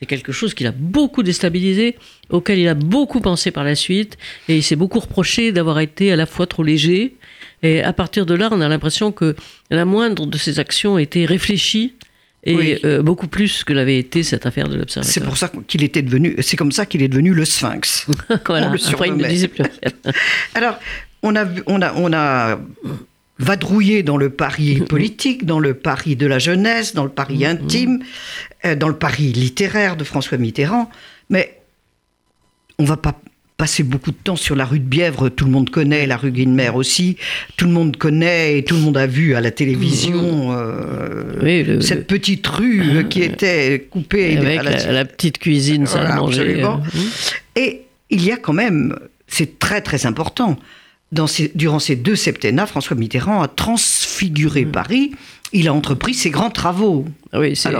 C'est 0.00 0.06
quelque 0.06 0.32
chose 0.32 0.52
qui 0.54 0.64
l'a 0.64 0.72
beaucoup 0.72 1.22
déstabilisé, 1.22 1.96
auquel 2.30 2.58
il 2.58 2.68
a 2.68 2.74
beaucoup 2.74 3.20
pensé 3.20 3.50
par 3.50 3.64
la 3.64 3.74
suite, 3.74 4.18
et 4.48 4.56
il 4.56 4.62
s'est 4.62 4.76
beaucoup 4.76 5.00
reproché 5.00 5.52
d'avoir 5.52 5.80
été 5.80 6.12
à 6.12 6.16
la 6.16 6.26
fois 6.26 6.46
trop 6.46 6.62
léger. 6.62 7.14
Et 7.62 7.82
à 7.82 7.92
partir 7.94 8.26
de 8.26 8.34
là, 8.34 8.48
on 8.52 8.60
a 8.60 8.68
l'impression 8.68 9.10
que 9.10 9.34
la 9.70 9.84
moindre 9.86 10.26
de 10.26 10.36
ses 10.36 10.58
actions 10.60 10.98
était 10.98 11.24
réfléchie, 11.24 11.94
et 12.44 12.54
Oui. 12.54 12.78
euh, 12.84 13.02
beaucoup 13.02 13.26
plus 13.26 13.64
que 13.64 13.72
l'avait 13.72 13.98
été 13.98 14.22
cette 14.22 14.46
affaire 14.46 14.66
de 14.68 14.72
C'est 14.74 14.78
l'Observateur. 14.78 15.24
pour 15.24 15.36
ça 15.36 15.50
qu'il 15.66 15.82
était 15.82 16.02
devenu, 16.02 16.36
c'est 16.42 16.56
comme 16.56 16.70
ça 16.72 16.84
qu'il 16.86 17.02
est 17.02 17.08
devenu 17.08 17.32
le 17.32 17.44
Sphinx. 17.44 18.06
voilà. 18.46 18.68
on 18.68 18.72
le 18.72 18.88
Après, 18.88 19.08
il 19.08 19.14
ne 19.16 19.26
disait 19.28 19.48
plus. 19.48 19.64
Alors, 20.54 20.78
on 21.22 21.34
a, 21.34 21.44
on 21.66 21.80
a, 21.82 21.92
on 21.94 22.12
a 22.12 22.60
vadrouillé 23.38 24.02
dans 24.02 24.16
le 24.16 24.30
Paris 24.30 24.82
politique, 24.88 25.44
dans 25.44 25.58
le 25.60 25.74
Paris 25.74 26.16
de 26.16 26.26
la 26.26 26.38
jeunesse, 26.38 26.94
dans 26.94 27.04
le 27.04 27.10
Paris 27.10 27.44
intime, 27.44 28.00
euh, 28.64 28.74
dans 28.74 28.88
le 28.88 28.96
Paris 28.96 29.32
littéraire 29.32 29.96
de 29.96 30.04
François 30.04 30.38
Mitterrand, 30.38 30.90
mais 31.30 31.58
on 32.78 32.84
va 32.84 32.96
pas 32.96 33.18
passer 33.58 33.82
beaucoup 33.82 34.10
de 34.10 34.16
temps 34.22 34.36
sur 34.36 34.54
la 34.54 34.66
rue 34.66 34.78
de 34.80 34.84
Bièvre, 34.84 35.30
tout 35.30 35.46
le 35.46 35.50
monde 35.50 35.70
connaît, 35.70 36.06
la 36.06 36.18
rue 36.18 36.30
Guinemer 36.30 36.68
aussi, 36.74 37.16
tout 37.56 37.64
le 37.64 37.70
monde 37.70 37.96
connaît 37.96 38.58
et 38.58 38.64
tout 38.64 38.74
le 38.74 38.82
monde 38.82 38.98
a 38.98 39.06
vu 39.06 39.34
à 39.34 39.40
la 39.40 39.50
télévision 39.50 40.52
euh, 40.52 41.38
Oui, 41.42 41.62
le- 41.62 41.80
cette 41.80 42.06
petite 42.06 42.46
rue 42.46 42.98
euh, 42.98 43.02
qui 43.04 43.22
était 43.22 43.86
coupée 43.90 44.36
Avec 44.36 44.58
à 44.58 44.62
la, 44.62 44.92
la 44.92 45.04
petite 45.06 45.38
cuisine, 45.38 45.84
à 45.86 45.90
Voilà, 45.90 46.16
manger. 46.16 46.40
absolument. 46.42 46.82
euh, 46.84 47.00
Et 47.62 47.82
il 48.10 48.22
y 48.22 48.30
a 48.30 48.36
quand 48.36 48.52
même, 48.52 48.94
c'est 49.26 49.58
très 49.58 49.80
très 49.80 50.04
important, 50.04 50.58
dans 51.12 51.26
ces- 51.26 51.52
durant 51.54 51.78
ces 51.78 51.96
deux 51.96 52.16
septennats, 52.16 52.66
François 52.66 52.96
Mitterrand 52.96 53.42
a 53.42 53.48
transfiguré 53.48 54.64
Paris. 54.64 55.12
Il 55.52 55.68
a 55.68 55.72
entrepris 55.74 56.14
ses 56.14 56.30
grands 56.30 56.50
travaux. 56.50 57.04
Oui, 57.32 57.54
c'est. 57.56 57.70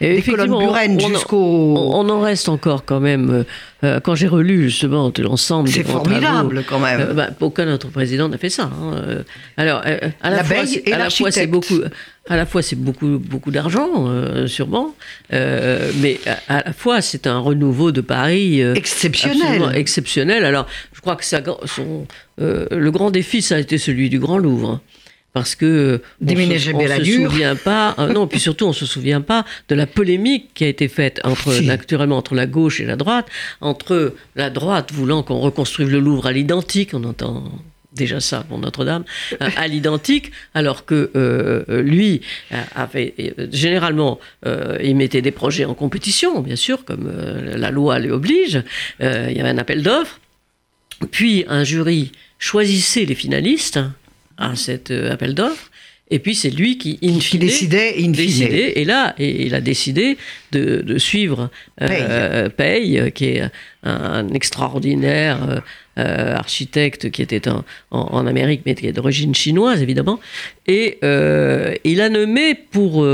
Des 0.00 0.16
effectivement, 0.18 0.58
on- 0.58 1.08
jusqu'au... 1.08 1.38
On, 1.76 2.00
on 2.00 2.08
en 2.10 2.20
reste 2.20 2.48
encore 2.48 2.84
quand 2.84 3.00
même. 3.00 3.30
euh, 3.30 3.44
euh, 3.84 4.00
quand 4.00 4.14
j'ai 4.14 4.26
relu 4.26 4.64
justement 4.70 5.12
l'ensemble. 5.18 5.68
des 5.68 5.74
C'est 5.76 5.84
formidable 5.84 6.64
travaux, 6.64 6.66
quand 6.68 6.78
même. 6.80 7.00
euh, 7.00 7.12
bah, 7.14 7.30
aucun 7.40 7.72
autre 7.72 7.88
président 7.88 8.28
n'a 8.28 8.38
fait 8.38 8.48
ça. 8.50 8.64
hein. 8.64 9.22
Alors, 9.56 9.82
euh, 9.86 9.98
à 10.22 10.30
la, 10.30 10.42
fois, 10.44 10.66
c'est- 10.66 10.82
et 10.86 10.92
à 10.92 10.98
la 10.98 11.10
fois, 11.10 11.30
c'est 11.30 11.46
beaucoup, 11.46 11.78
à 12.28 12.36
la 12.36 12.44
fois 12.46 12.62
c'est 12.62 12.76
beaucoup, 12.76 13.18
beaucoup 13.18 13.50
d'argent, 13.50 14.08
sûrement, 14.46 14.94
mais 15.30 16.18
à, 16.48 16.56
à 16.58 16.62
la 16.64 16.72
fois 16.72 17.00
c'est 17.00 17.26
un 17.26 17.38
renouveau 17.38 17.92
de 17.92 18.00
Paris 18.00 18.60
Exceptionnel. 18.62 19.62
exceptionnel. 19.74 20.44
Alors, 20.44 20.66
je 20.92 21.00
crois 21.00 21.16
que 21.16 21.24
ça, 21.24 21.40
son, 21.66 22.06
le 22.38 22.90
grand 22.90 23.10
défi, 23.10 23.42
ça 23.42 23.56
a 23.56 23.58
été 23.58 23.78
celui 23.78 24.08
du 24.10 24.18
Grand 24.18 24.38
Louvre. 24.38 24.80
Parce 25.34 25.56
que 25.56 26.00
on 26.22 26.26
se, 26.28 26.32
on 26.32 26.58
se 26.58 26.72
Belladur. 26.72 27.30
souvient 27.30 27.56
pas, 27.56 27.94
euh, 27.98 28.06
non, 28.12 28.26
puis 28.28 28.38
surtout 28.40 28.66
on 28.66 28.72
se 28.72 28.86
souvient 28.86 29.20
pas 29.20 29.44
de 29.68 29.74
la 29.74 29.86
polémique 29.86 30.50
qui 30.54 30.64
a 30.64 30.68
été 30.68 30.86
faite 30.88 31.20
entre 31.24 31.52
Si. 31.52 31.66
naturellement 31.66 32.16
entre 32.16 32.34
la 32.36 32.46
gauche 32.46 32.80
et 32.80 32.86
la 32.86 32.94
droite, 32.96 33.26
entre 33.60 34.14
la 34.36 34.48
droite 34.48 34.92
voulant 34.92 35.22
qu'on 35.24 35.40
reconstruise 35.40 35.90
le 35.90 35.98
Louvre 35.98 36.26
à 36.26 36.32
l'identique, 36.32 36.90
on 36.94 37.02
entend 37.02 37.50
déjà 37.92 38.20
ça 38.20 38.44
pour 38.48 38.58
Notre-Dame, 38.58 39.04
euh, 39.40 39.48
à 39.56 39.66
l'identique, 39.68 40.30
alors 40.54 40.84
que 40.84 41.10
euh, 41.16 41.64
euh, 41.68 41.82
lui 41.82 42.20
euh, 42.52 42.62
avait 42.74 43.14
euh, 43.38 43.46
généralement 43.52 44.18
euh, 44.46 44.78
il 44.82 44.94
mettait 44.96 45.22
des 45.22 45.30
projets 45.32 45.64
en 45.64 45.74
compétition, 45.74 46.40
bien 46.42 46.56
sûr, 46.56 46.84
comme 46.84 47.08
euh, 47.12 47.56
la 47.56 47.70
loi 47.72 47.98
le 47.98 48.12
oblige. 48.12 48.62
Euh, 49.00 49.26
il 49.30 49.36
y 49.36 49.40
avait 49.40 49.50
un 49.50 49.58
appel 49.58 49.82
d'offres, 49.82 50.20
puis 51.10 51.44
un 51.48 51.64
jury 51.64 52.12
choisissait 52.38 53.04
les 53.04 53.14
finalistes 53.16 53.80
à 54.38 54.56
cet 54.56 54.90
euh, 54.90 55.12
appel 55.12 55.34
d'offres. 55.34 55.70
Et 56.10 56.18
puis 56.18 56.34
c'est 56.34 56.50
lui 56.50 56.76
qui, 56.76 56.98
in 57.02 57.14
qui 57.14 57.20
fine, 57.20 57.40
décidait 57.40 57.94
in 57.96 58.02
fine. 58.02 58.12
décidé, 58.12 58.72
et 58.76 58.84
là, 58.84 59.14
et 59.18 59.46
il 59.46 59.54
a 59.54 59.60
décidé 59.60 60.18
de, 60.52 60.82
de 60.82 60.98
suivre 60.98 61.50
euh, 61.80 62.50
Paye, 62.50 63.10
qui 63.14 63.24
est 63.24 63.50
un 63.84 64.28
extraordinaire 64.30 65.38
euh, 65.48 65.60
euh, 65.98 66.34
architecte 66.34 67.10
qui 67.10 67.22
était 67.22 67.48
en, 67.48 67.64
en, 67.90 68.00
en, 68.00 68.26
Amérique, 68.26 68.62
mais 68.66 68.74
qui 68.74 68.86
est 68.86 68.92
d'origine 68.92 69.34
chinoise, 69.34 69.80
évidemment. 69.82 70.18
Et 70.66 70.98
euh, 71.04 71.74
il 71.84 72.00
a 72.00 72.08
nommé 72.08 72.54
pour 72.54 73.04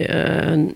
euh, 0.00 0.68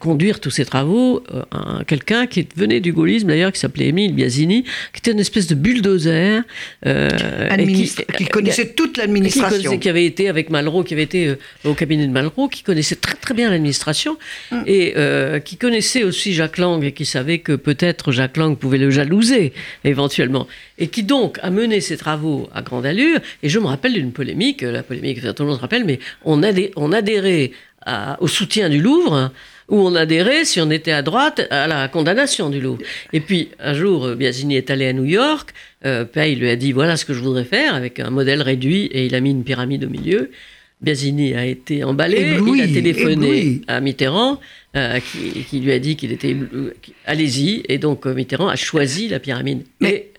conduire 0.00 0.40
tous 0.40 0.50
ces 0.50 0.64
travaux 0.64 1.22
euh, 1.32 1.42
quelqu'un 1.86 2.26
qui 2.26 2.46
venait 2.56 2.80
du 2.80 2.92
gaullisme 2.92 3.28
d'ailleurs, 3.28 3.52
qui 3.52 3.60
s'appelait 3.60 3.86
Émile 3.86 4.12
Biasini, 4.12 4.64
qui 4.64 4.98
était 4.98 5.12
une 5.12 5.20
espèce 5.20 5.46
de 5.46 5.54
bulldozer. 5.54 6.42
Euh, 6.84 7.10
qui, 7.56 7.92
qui, 8.16 8.24
connaissait 8.26 8.70
toute 8.70 8.96
l'administration. 8.96 9.70
Qui, 9.72 9.78
qui, 9.78 9.88
avait 9.88 10.04
été 10.04 10.28
avec 10.28 10.50
Malraux, 10.50 10.82
qui 10.82 10.94
avait 10.94 11.04
été 11.04 11.28
euh, 11.28 11.36
au 11.64 11.74
cabinet 11.74 12.06
de 12.06 12.12
Malraux, 12.12 12.48
qui 12.48 12.62
connaissait 12.62 12.96
très 12.96 13.14
très 13.14 13.34
bien 13.34 13.50
l'administration 13.50 14.18
hum. 14.50 14.64
et 14.66 14.94
euh, 14.96 15.38
qui 15.38 15.56
connaissait 15.56 16.02
aussi 16.02 16.34
Jacques 16.34 16.58
Lang 16.58 16.82
et 16.82 16.92
qui 16.92 17.04
savait 17.04 17.38
que 17.38 17.52
peut-être 17.52 18.10
Jacques 18.10 18.36
Lang 18.36 18.56
pouvait 18.56 18.69
le 18.78 18.90
jalouser 18.90 19.52
éventuellement. 19.84 20.46
Et 20.78 20.88
qui 20.88 21.02
donc 21.02 21.38
a 21.42 21.50
mené 21.50 21.80
ses 21.80 21.96
travaux 21.96 22.48
à 22.54 22.62
grande 22.62 22.86
allure. 22.86 23.18
Et 23.42 23.48
je 23.48 23.58
me 23.58 23.66
rappelle 23.66 23.92
d'une 23.94 24.12
polémique, 24.12 24.62
la 24.62 24.82
polémique, 24.82 25.20
tout 25.34 25.42
le 25.42 25.48
monde 25.48 25.56
se 25.56 25.62
rappelle, 25.62 25.84
mais 25.84 25.98
on, 26.24 26.40
on 26.76 26.92
adhérait 26.92 27.52
au 28.20 28.28
soutien 28.28 28.68
du 28.68 28.80
Louvre, 28.80 29.32
où 29.68 29.78
on 29.78 29.94
adhérait, 29.94 30.44
si 30.44 30.60
on 30.60 30.70
était 30.70 30.92
à 30.92 31.02
droite, 31.02 31.46
à 31.50 31.66
la 31.66 31.88
condamnation 31.88 32.50
du 32.50 32.60
Louvre. 32.60 32.82
Et 33.12 33.20
puis, 33.20 33.48
un 33.58 33.74
jour, 33.74 34.14
Biasini 34.16 34.56
est 34.56 34.70
allé 34.70 34.88
à 34.88 34.92
New 34.92 35.04
York, 35.04 35.54
euh, 35.86 36.04
lui 36.14 36.50
a 36.50 36.56
dit 36.56 36.72
voilà 36.72 36.96
ce 36.96 37.04
que 37.04 37.14
je 37.14 37.20
voudrais 37.20 37.44
faire, 37.44 37.74
avec 37.74 38.00
un 38.00 38.10
modèle 38.10 38.42
réduit, 38.42 38.86
et 38.86 39.06
il 39.06 39.14
a 39.14 39.20
mis 39.20 39.30
une 39.30 39.44
pyramide 39.44 39.84
au 39.84 39.88
milieu. 39.88 40.30
Biasini 40.80 41.34
a 41.34 41.44
été 41.44 41.84
emballé, 41.84 42.20
ébloui, 42.20 42.58
il 42.58 42.62
a 42.62 42.66
téléphoné 42.66 43.38
ébloui. 43.38 43.62
à 43.68 43.80
Mitterrand, 43.80 44.40
euh, 44.76 44.98
qui, 45.00 45.44
qui, 45.44 45.60
lui 45.60 45.72
a 45.72 45.78
dit 45.78 45.96
qu'il 45.96 46.10
était 46.10 46.34
allez-y, 47.04 47.62
et 47.68 47.78
donc 47.78 48.06
euh, 48.06 48.14
Mitterrand 48.14 48.48
a 48.48 48.56
choisi 48.56 49.08
la 49.08 49.20
pyramide. 49.20 49.64
Mais 49.80 49.90
et 49.90 50.12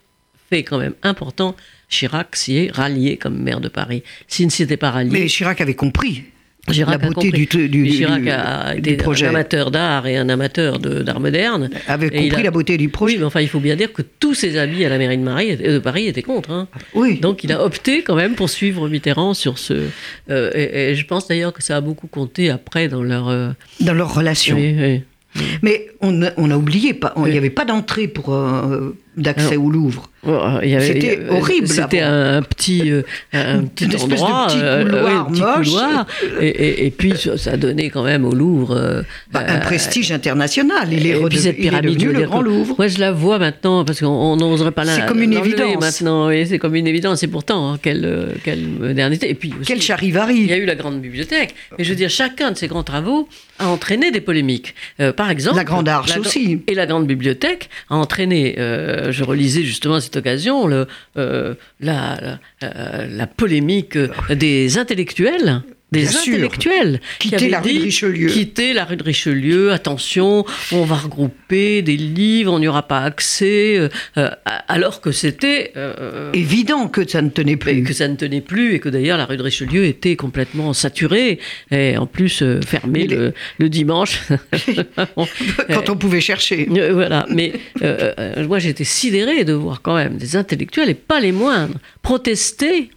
fait 0.49 0.63
quand 0.63 0.77
même 0.77 0.93
important, 1.01 1.55
Chirac 1.89 2.35
s'y 2.35 2.57
est 2.57 2.71
rallié 2.71 3.17
comme 3.17 3.41
maire 3.41 3.59
de 3.59 3.69
Paris. 3.69 4.03
S'il 4.27 4.45
ne 4.45 4.51
s'était 4.51 4.77
pas 4.77 4.91
rallié. 4.91 5.11
Mais 5.11 5.27
Chirac 5.27 5.61
avait 5.61 5.75
compris. 5.75 6.23
Chirac 6.69 7.01
la 7.01 7.09
beauté 7.09 7.31
du, 7.31 7.45
du, 7.45 7.69
du, 7.69 7.89
Chirac 7.89 8.27
a 8.27 8.75
été 8.75 8.97
un 9.03 9.29
amateur 9.29 9.71
d'art 9.71 10.05
et 10.05 10.17
un 10.17 10.29
amateur 10.29 10.79
d'art 10.79 11.19
moderne. 11.19 11.69
Avait 11.87 12.09
compris 12.09 12.35
a, 12.35 12.43
la 12.43 12.51
beauté 12.51 12.77
du 12.77 12.89
projet. 12.89 13.13
Oui, 13.13 13.19
mais 13.19 13.25
enfin, 13.25 13.41
il 13.41 13.49
faut 13.49 13.59
bien 13.59 13.75
dire 13.75 13.91
que 13.91 14.03
tous 14.03 14.35
ses 14.35 14.57
amis 14.57 14.85
à 14.85 14.89
la 14.89 14.97
mairie 14.97 15.17
de, 15.17 15.23
Marie, 15.23 15.57
de 15.57 15.79
Paris 15.79 16.07
étaient 16.07 16.21
contre. 16.21 16.51
Hein. 16.51 16.67
Oui. 16.93 17.19
Donc, 17.19 17.43
il 17.43 17.51
a 17.51 17.63
opté 17.63 18.03
quand 18.03 18.15
même 18.15 18.35
pour 18.35 18.49
suivre 18.49 18.87
Mitterrand 18.87 19.33
sur 19.33 19.57
ce. 19.57 19.73
Euh, 20.29 20.51
et, 20.53 20.91
et, 20.91 20.95
je 20.95 21.05
pense 21.05 21.27
d'ailleurs 21.27 21.53
que 21.53 21.63
ça 21.63 21.77
a 21.77 21.81
beaucoup 21.81 22.07
compté 22.07 22.49
après 22.49 22.87
dans 22.87 23.03
leur. 23.03 23.27
Euh... 23.29 23.49
Dans 23.79 23.93
leur 23.93 24.13
relation. 24.13 24.55
Oui, 24.55 24.75
oui. 24.77 25.01
Mais 25.61 25.87
on 26.01 26.23
a, 26.23 26.31
on 26.37 26.51
a 26.51 26.57
oublié, 26.57 26.99
il 27.17 27.31
n'y 27.31 27.37
avait 27.37 27.49
pas 27.49 27.65
d'entrée 27.65 28.07
pour 28.07 28.33
euh, 28.33 28.95
d'accès 29.17 29.55
au 29.55 29.69
Louvre. 29.69 30.10
C'était 30.23 31.19
horrible. 31.29 31.67
C'était 31.67 32.01
un, 32.01 32.37
un, 32.37 32.41
petit, 32.43 32.91
euh, 32.91 33.01
un 33.33 33.63
petit 33.75 33.85
Une 33.85 33.95
endroit, 33.95 34.47
de 34.47 34.53
petit 34.53 34.57
couloir, 34.57 34.57
euh, 34.57 35.25
ouais, 35.25 35.31
petit 35.31 35.41
moche. 35.41 35.67
couloir 35.67 36.07
et, 36.39 36.47
et, 36.47 36.85
et, 36.85 36.91
puis 36.91 37.13
ça 37.37 37.57
donnait 37.57 37.89
quand 37.89 38.03
même 38.03 38.25
au 38.25 38.31
Louvre 38.31 38.75
euh, 38.75 39.01
bah, 39.31 39.43
un 39.47 39.59
prestige 39.59 40.11
international. 40.11 40.89
Il 40.91 41.07
est, 41.07 41.19
et 41.19 41.25
puis 41.25 41.39
cette 41.39 41.57
pyramide, 41.57 42.01
il 42.01 42.09
est 42.09 42.13
le 42.13 42.25
grand 42.25 42.41
Louvre. 42.41 42.75
Moi, 42.77 42.87
je 42.87 42.99
la 42.99 43.11
vois 43.11 43.39
maintenant 43.39 43.83
parce 43.83 43.99
qu'on 43.99 44.35
n'oserait 44.35 44.71
pas 44.71 44.83
la. 44.83 44.95
C'est 44.95 45.05
comme 45.05 45.21
une 45.21 45.33
évidence 45.33 45.79
maintenant. 45.79 46.29
Et 46.29 46.45
c'est 46.45 46.59
comme 46.59 46.75
une 46.75 46.87
évidence. 46.87 47.23
Et 47.23 47.27
pourtant, 47.27 47.73
hein, 47.73 47.79
quelle, 47.81 48.35
quelle 48.43 48.67
modernité. 48.67 49.29
Et 49.29 49.35
puis 49.35 49.53
aussi, 49.59 49.67
quel 49.67 49.81
charivari. 49.81 50.37
Il 50.37 50.47
y 50.47 50.53
a 50.53 50.57
eu 50.57 50.65
la 50.65 50.75
grande 50.75 51.01
bibliothèque. 51.01 51.55
Mais 51.77 51.83
je 51.83 51.89
veux 51.89 51.95
dire, 51.95 52.09
chacun 52.09 52.51
de 52.51 52.57
ces 52.57 52.67
grands 52.67 52.83
travaux 52.83 53.27
a 53.59 53.67
entraîné 53.67 54.11
des 54.11 54.21
polémiques. 54.21 54.75
Euh, 54.99 55.13
par 55.13 55.29
exemple, 55.29 55.57
la 55.57 55.63
grande 55.63 55.87
arche 55.87 56.15
la, 56.15 56.19
aussi. 56.19 56.61
Et 56.67 56.73
la 56.73 56.85
grande 56.85 57.07
bibliothèque 57.07 57.69
a 57.89 57.95
entraîné. 57.95 58.55
Euh, 58.57 59.11
je 59.11 59.23
relisais 59.23 59.63
justement 59.63 59.99
cette 60.11 60.17
occasion 60.17 60.69
euh, 60.69 60.85
euh, 61.15 61.55
la, 61.79 63.27
polémique 63.27 63.97
des 64.29 64.77
intellectuels. 64.77 65.61
Des 65.91 66.03
Bien 66.03 66.09
intellectuels 66.19 67.01
sûr. 67.01 67.17
quitter 67.19 67.49
la 67.49 67.59
rue 67.59 67.73
de 67.73 67.81
Richelieu. 67.81 68.27
Quitter 68.27 68.73
la 68.73 68.85
rue 68.85 68.95
de 68.95 69.03
Richelieu. 69.03 69.73
Attention, 69.73 70.45
on 70.71 70.85
va 70.85 70.95
regrouper 70.95 71.81
des 71.81 71.97
livres, 71.97 72.53
on 72.53 72.59
n'y 72.59 72.67
aura 72.69 72.87
pas 72.87 73.01
accès. 73.01 73.77
Euh, 74.17 74.29
alors 74.67 75.01
que 75.01 75.11
c'était 75.11 75.73
euh, 75.75 76.31
évident 76.31 76.87
que 76.87 77.05
ça 77.07 77.21
ne 77.21 77.29
tenait 77.29 77.57
plus, 77.57 77.83
que 77.83 77.91
ça 77.91 78.07
ne 78.07 78.15
tenait 78.15 78.39
plus, 78.39 78.75
et 78.75 78.79
que 78.79 78.87
d'ailleurs 78.87 79.17
la 79.17 79.25
rue 79.25 79.35
de 79.35 79.43
Richelieu 79.43 79.83
était 79.83 80.15
complètement 80.15 80.71
saturée 80.71 81.39
et 81.71 81.97
en 81.97 82.05
plus 82.05 82.41
euh, 82.41 82.61
fermée 82.61 83.05
le, 83.05 83.25
les... 83.27 83.33
le, 83.59 83.69
dimanche 83.69 84.21
quand 85.73 85.89
on 85.89 85.97
pouvait 85.97 86.21
chercher. 86.21 86.67
voilà. 86.93 87.25
Mais 87.29 87.53
euh, 87.81 88.47
moi 88.47 88.59
j'étais 88.59 88.85
sidéré 88.85 89.43
de 89.43 89.53
voir 89.53 89.81
quand 89.81 89.95
même 89.95 90.17
des 90.17 90.37
intellectuels 90.37 90.89
et 90.89 90.93
pas 90.93 91.19
les 91.19 91.31
moindres 91.31 91.75
protester 92.01 92.89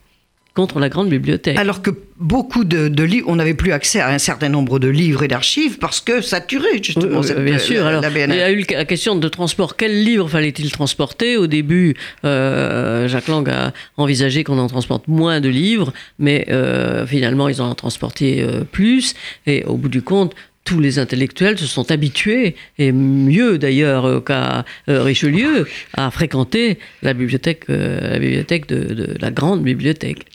contre 0.55 0.79
la 0.79 0.89
grande 0.89 1.09
bibliothèque. 1.09 1.59
Alors 1.59 1.83
que 1.83 1.91
beaucoup 2.19 2.63
de, 2.63 2.87
de 2.87 3.03
livres, 3.03 3.29
on 3.29 3.37
n'avait 3.37 3.55
plus 3.55 3.73
accès 3.73 4.01
à 4.01 4.09
un 4.09 4.19
certain 4.19 4.49
nombre 4.49 4.79
de 4.79 4.89
livres 4.89 5.25
et 5.25 5.29
d'archives 5.29 5.79
parce 5.79 6.01
que 6.01 6.21
saturé 6.21 6.81
justement. 6.81 7.21
Oui, 7.21 7.27
cette, 7.27 7.45
bien 7.45 7.59
sûr. 7.59 7.83
La, 7.83 7.89
Alors, 7.89 8.03
la 8.03 8.09
il 8.09 8.37
y 8.37 8.43
a 8.43 8.51
eu 8.53 8.65
la 8.71 8.85
question 8.85 9.17
de 9.17 9.29
transport. 9.29 9.77
Quel 9.77 10.05
livre 10.05 10.29
fallait-il 10.29 10.71
transporter? 10.71 11.37
Au 11.37 11.49
début, 11.49 11.97
euh, 12.25 13.09
Jacques 13.09 13.29
Lang 13.29 13.49
a 13.49 13.73
envisagé 13.97 14.45
qu'on 14.45 14.59
en 14.59 14.69
transporte 14.69 15.09
moins 15.09 15.41
de 15.41 15.49
livres, 15.49 15.93
mais 16.21 16.47
euh, 16.51 17.05
finalement, 17.05 17.49
ils 17.49 17.61
en 17.61 17.71
ont 17.71 17.75
transporté 17.75 18.43
euh, 18.43 18.63
plus. 18.63 19.15
Et 19.47 19.65
au 19.65 19.77
bout 19.77 19.89
du 19.89 20.03
compte, 20.03 20.35
tous 20.65 20.81
les 20.81 20.99
intellectuels 20.99 21.59
se 21.59 21.67
sont 21.67 21.91
habitués, 21.91 22.57
et 22.79 22.91
mieux 22.91 23.59
d'ailleurs 23.59 24.25
qu'à 24.25 24.65
euh, 24.89 25.03
Richelieu, 25.03 25.69
à 25.93 26.11
fréquenter 26.11 26.79
la 27.03 27.13
bibliothèque, 27.13 27.65
euh, 27.69 28.13
la 28.13 28.19
bibliothèque 28.19 28.67
de, 28.67 28.95
de, 28.95 29.17
la 29.21 29.31
grande 29.31 29.63
bibliothèque. 29.63 30.27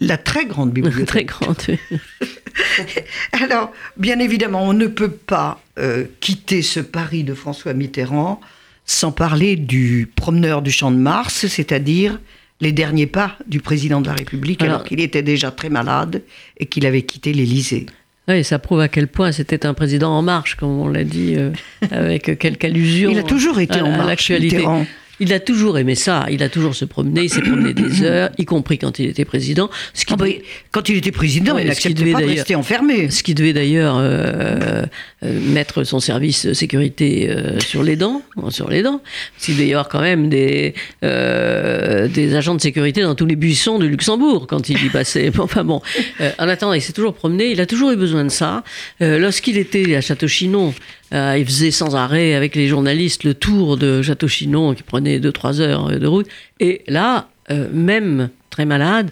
La 0.00 0.18
très 0.18 0.44
grande 0.44 0.72
bibliothèque. 0.74 1.06
très 1.06 1.24
grande. 1.24 1.56
Alors, 3.32 3.72
bien 3.96 4.18
évidemment, 4.18 4.62
on 4.62 4.74
ne 4.74 4.86
peut 4.86 5.10
pas 5.10 5.62
euh, 5.78 6.04
quitter 6.20 6.60
ce 6.60 6.80
Paris 6.80 7.24
de 7.24 7.34
François 7.34 7.72
Mitterrand 7.72 8.40
sans 8.84 9.12
parler 9.12 9.56
du 9.56 10.10
promeneur 10.14 10.60
du 10.60 10.70
Champ 10.70 10.90
de 10.90 10.96
Mars, 10.96 11.46
c'est-à-dire 11.46 12.20
les 12.60 12.72
derniers 12.72 13.06
pas 13.06 13.38
du 13.46 13.60
président 13.60 14.00
de 14.00 14.06
la 14.06 14.14
République, 14.14 14.60
alors, 14.60 14.76
alors 14.76 14.86
qu'il 14.86 15.00
était 15.00 15.22
déjà 15.22 15.50
très 15.50 15.70
malade 15.70 16.22
et 16.58 16.66
qu'il 16.66 16.84
avait 16.84 17.02
quitté 17.02 17.32
l'Élysée. 17.32 17.86
Oui, 18.28 18.44
ça 18.44 18.58
prouve 18.58 18.80
à 18.80 18.88
quel 18.88 19.08
point 19.08 19.32
c'était 19.32 19.66
un 19.66 19.74
président 19.74 20.12
en 20.12 20.22
marche, 20.22 20.54
comme 20.54 20.80
on 20.80 20.88
l'a 20.88 21.04
dit, 21.04 21.34
euh, 21.36 21.50
avec 21.90 22.38
quelques 22.38 22.64
allusions. 22.64 23.10
Il 23.10 23.18
a 23.18 23.24
toujours 23.24 23.58
été 23.58 23.80
en 23.80 23.90
marche, 23.90 24.30
Mitterrand. 24.30 24.86
Il 25.22 25.32
a 25.32 25.38
toujours 25.38 25.78
aimé 25.78 25.94
ça, 25.94 26.26
il 26.32 26.42
a 26.42 26.48
toujours 26.48 26.74
se 26.74 26.84
promené, 26.84 27.22
il 27.22 27.30
s'est 27.30 27.42
promené 27.42 27.74
des 27.74 28.02
heures, 28.04 28.30
y 28.38 28.44
compris 28.44 28.76
quand 28.76 28.98
il 28.98 29.08
était 29.08 29.24
président. 29.24 29.70
Ce 29.94 30.04
qui 30.04 30.14
ah 30.14 30.16
bah, 30.16 30.26
quand 30.72 30.88
il 30.88 30.96
était 30.96 31.12
président, 31.12 31.54
ouais, 31.54 31.62
il 31.62 31.68
n'acceptait 31.68 32.10
pas 32.10 32.20
de 32.22 32.26
rester 32.26 32.56
enfermé. 32.56 33.08
Ce 33.08 33.22
qui 33.22 33.32
devait 33.32 33.52
d'ailleurs 33.52 33.98
euh, 33.98 34.82
euh, 35.22 35.40
mettre 35.46 35.84
son 35.84 36.00
service 36.00 36.46
de 36.46 36.54
sécurité 36.54 37.30
euh, 37.30 37.60
sur 37.60 37.84
les 37.84 37.94
dents, 37.94 38.22
sur 38.48 38.68
les 38.68 38.82
dents. 38.82 39.00
C'est 39.38 39.54
d'ailleurs 39.54 39.88
quand 39.88 40.00
même 40.00 40.28
des, 40.28 40.74
des 41.02 42.34
agents 42.34 42.56
de 42.56 42.60
sécurité 42.60 43.02
dans 43.02 43.14
tous 43.14 43.26
les 43.26 43.36
buissons 43.36 43.78
de 43.78 43.86
Luxembourg 43.86 44.48
quand 44.48 44.68
il 44.70 44.84
y 44.84 44.88
passait. 44.88 45.30
enfin 45.38 45.62
bon, 45.62 45.82
en 46.18 46.48
attendant, 46.48 46.72
il 46.72 46.82
s'est 46.82 46.92
toujours 46.92 47.14
promené, 47.14 47.52
il 47.52 47.60
a 47.60 47.66
toujours 47.66 47.92
eu 47.92 47.96
besoin 47.96 48.24
de 48.24 48.30
ça. 48.30 48.64
Lorsqu'il 48.98 49.56
était 49.56 49.94
à 49.94 50.00
Château-Chinon, 50.00 50.74
euh, 51.12 51.36
il 51.38 51.44
faisait 51.44 51.70
sans 51.70 51.94
arrêt 51.96 52.34
avec 52.34 52.54
les 52.54 52.68
journalistes 52.68 53.24
le 53.24 53.34
tour 53.34 53.76
de 53.76 54.02
Château-Chinon 54.02 54.74
qui 54.74 54.82
prenait 54.82 55.18
2-3 55.18 55.60
heures 55.60 55.98
de 55.98 56.06
route. 56.06 56.26
Et 56.60 56.82
là, 56.88 57.28
euh, 57.50 57.68
même 57.72 58.30
très 58.50 58.64
malade, 58.64 59.10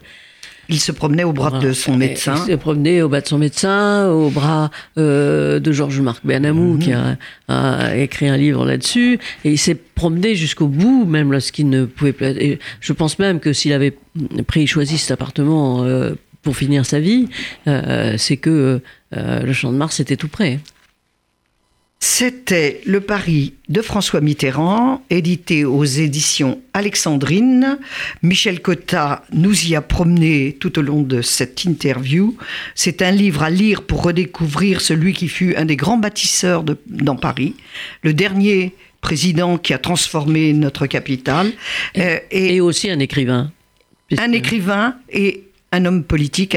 il 0.71 0.79
se 0.79 0.93
promenait 0.93 1.25
au 1.25 1.33
bras 1.33 1.59
de 1.59 1.73
son 1.73 1.97
médecin. 1.97 2.37
Il 2.47 2.53
se 2.53 2.57
promenait 2.57 3.03
au 3.03 3.09
bras 3.09 3.21
de 3.21 3.27
son 3.27 3.39
médecin, 3.39 4.09
au 4.09 4.31
bras 4.31 4.71
euh, 4.99 5.59
de 5.59 5.73
Georges-Marc 5.73 6.25
Bernamou, 6.25 6.75
mmh. 6.75 6.79
qui 6.79 6.93
a, 6.93 7.19
a, 7.49 7.97
écrit 7.97 8.29
un 8.29 8.37
livre 8.37 8.65
là-dessus. 8.65 9.19
Et 9.45 9.51
il 9.51 9.59
s'est 9.59 9.75
promené 9.75 10.37
jusqu'au 10.37 10.69
bout, 10.69 11.05
même 11.07 11.33
lorsqu'il 11.33 11.69
ne 11.69 11.87
pouvait 11.87 12.13
plus. 12.13 12.27
Et 12.27 12.61
je 12.81 12.93
pense 12.93 13.19
même 13.19 13.41
que 13.41 13.53
s'il 13.53 13.73
avait 13.73 13.97
pris, 14.47 14.69
choisi 14.69 14.97
cet 14.97 15.11
appartement 15.11 15.83
euh, 15.83 16.13
pour 16.43 16.57
finir 16.57 16.87
sa 16.87 17.01
vie, 17.01 17.29
euh, 17.67 18.15
c'est 18.17 18.37
que 18.37 18.81
le 19.13 19.53
Champ 19.53 19.73
de 19.73 19.77
Mars 19.77 19.99
était 19.99 20.17
tout 20.17 20.29
près. 20.29 20.61
C'était 22.03 22.81
Le 22.87 23.03
Paris 23.03 23.53
de 23.69 23.83
François 23.83 24.23
Mitterrand, 24.23 25.05
édité 25.11 25.67
aux 25.67 25.85
éditions 25.85 26.63
Alexandrine. 26.73 27.79
Michel 28.23 28.63
Cotta 28.63 29.23
nous 29.35 29.67
y 29.67 29.77
a 29.77 29.83
promené 29.83 30.57
tout 30.59 30.79
au 30.79 30.83
long 30.83 31.03
de 31.03 31.21
cette 31.21 31.65
interview. 31.65 32.39
C'est 32.75 33.03
un 33.03 33.11
livre 33.11 33.43
à 33.43 33.51
lire 33.51 33.83
pour 33.83 34.03
redécouvrir 34.03 34.81
celui 34.81 35.13
qui 35.13 35.29
fut 35.29 35.55
un 35.57 35.67
des 35.67 35.77
grands 35.77 35.99
bâtisseurs 35.99 36.63
de, 36.63 36.79
dans 36.87 37.17
Paris, 37.17 37.55
le 38.03 38.15
dernier 38.15 38.75
président 39.03 39.59
qui 39.59 39.75
a 39.75 39.79
transformé 39.79 40.55
notre 40.55 40.87
capitale. 40.87 41.53
Et, 41.95 42.03
euh, 42.03 42.19
et, 42.31 42.55
et 42.57 42.61
aussi 42.63 42.91
un 42.91 42.99
écrivain. 42.99 43.53
Un 44.17 44.33
écrivain 44.33 44.97
et 45.13 45.45
un 45.71 45.85
homme 45.85 46.03
politique 46.03 46.57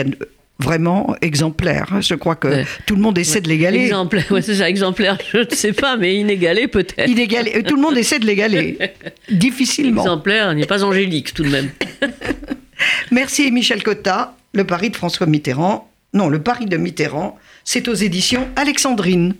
vraiment 0.60 1.16
exemplaire. 1.22 1.88
Je 2.02 2.16
crois 2.16 2.36
que 2.36 2.48
Ouais. 2.48 2.66
tout 2.86 2.96
le 2.96 3.02
monde 3.02 3.18
essaie 3.18 3.42
de 3.42 3.50
l'égaler. 3.50 3.86
Exemplaire, 3.86 4.26
ouais, 4.32 4.42
c'est 4.42 4.56
ça, 4.56 4.70
exemplaire, 4.70 5.18
je 5.34 5.40
ne 5.40 5.50
sais 5.50 5.74
pas, 5.74 5.98
mais 5.98 6.16
inégalé 6.16 6.68
peut-être. 6.68 7.08
Inégalé- 7.10 7.64
Tout 7.64 7.76
le 7.76 7.82
monde 7.82 7.98
essaie 7.98 8.20
de 8.20 8.26
l'égaler. 8.26 8.78
Difficilement. 9.30 10.02
Exemplaire 10.04 10.54
n'est 10.54 10.66
pas 10.66 10.84
angélique 10.84 11.34
tout 11.34 11.44
de 11.44 11.50
même. 11.50 11.70
Merci 13.12 13.52
Michel 13.52 13.84
Cotta. 13.84 14.36
Le 14.54 14.64
Paris 14.66 14.90
de 14.92 14.96
François 14.96 15.26
Mitterrand. 15.26 15.90
Non, 16.14 16.30
le 16.30 16.40
Paris 16.42 16.66
de 16.68 16.78
Mitterrand. 16.78 17.38
C'est 17.64 17.88
aux 17.88 17.94
éditions 17.96 18.48
Alexandrine. 18.56 19.34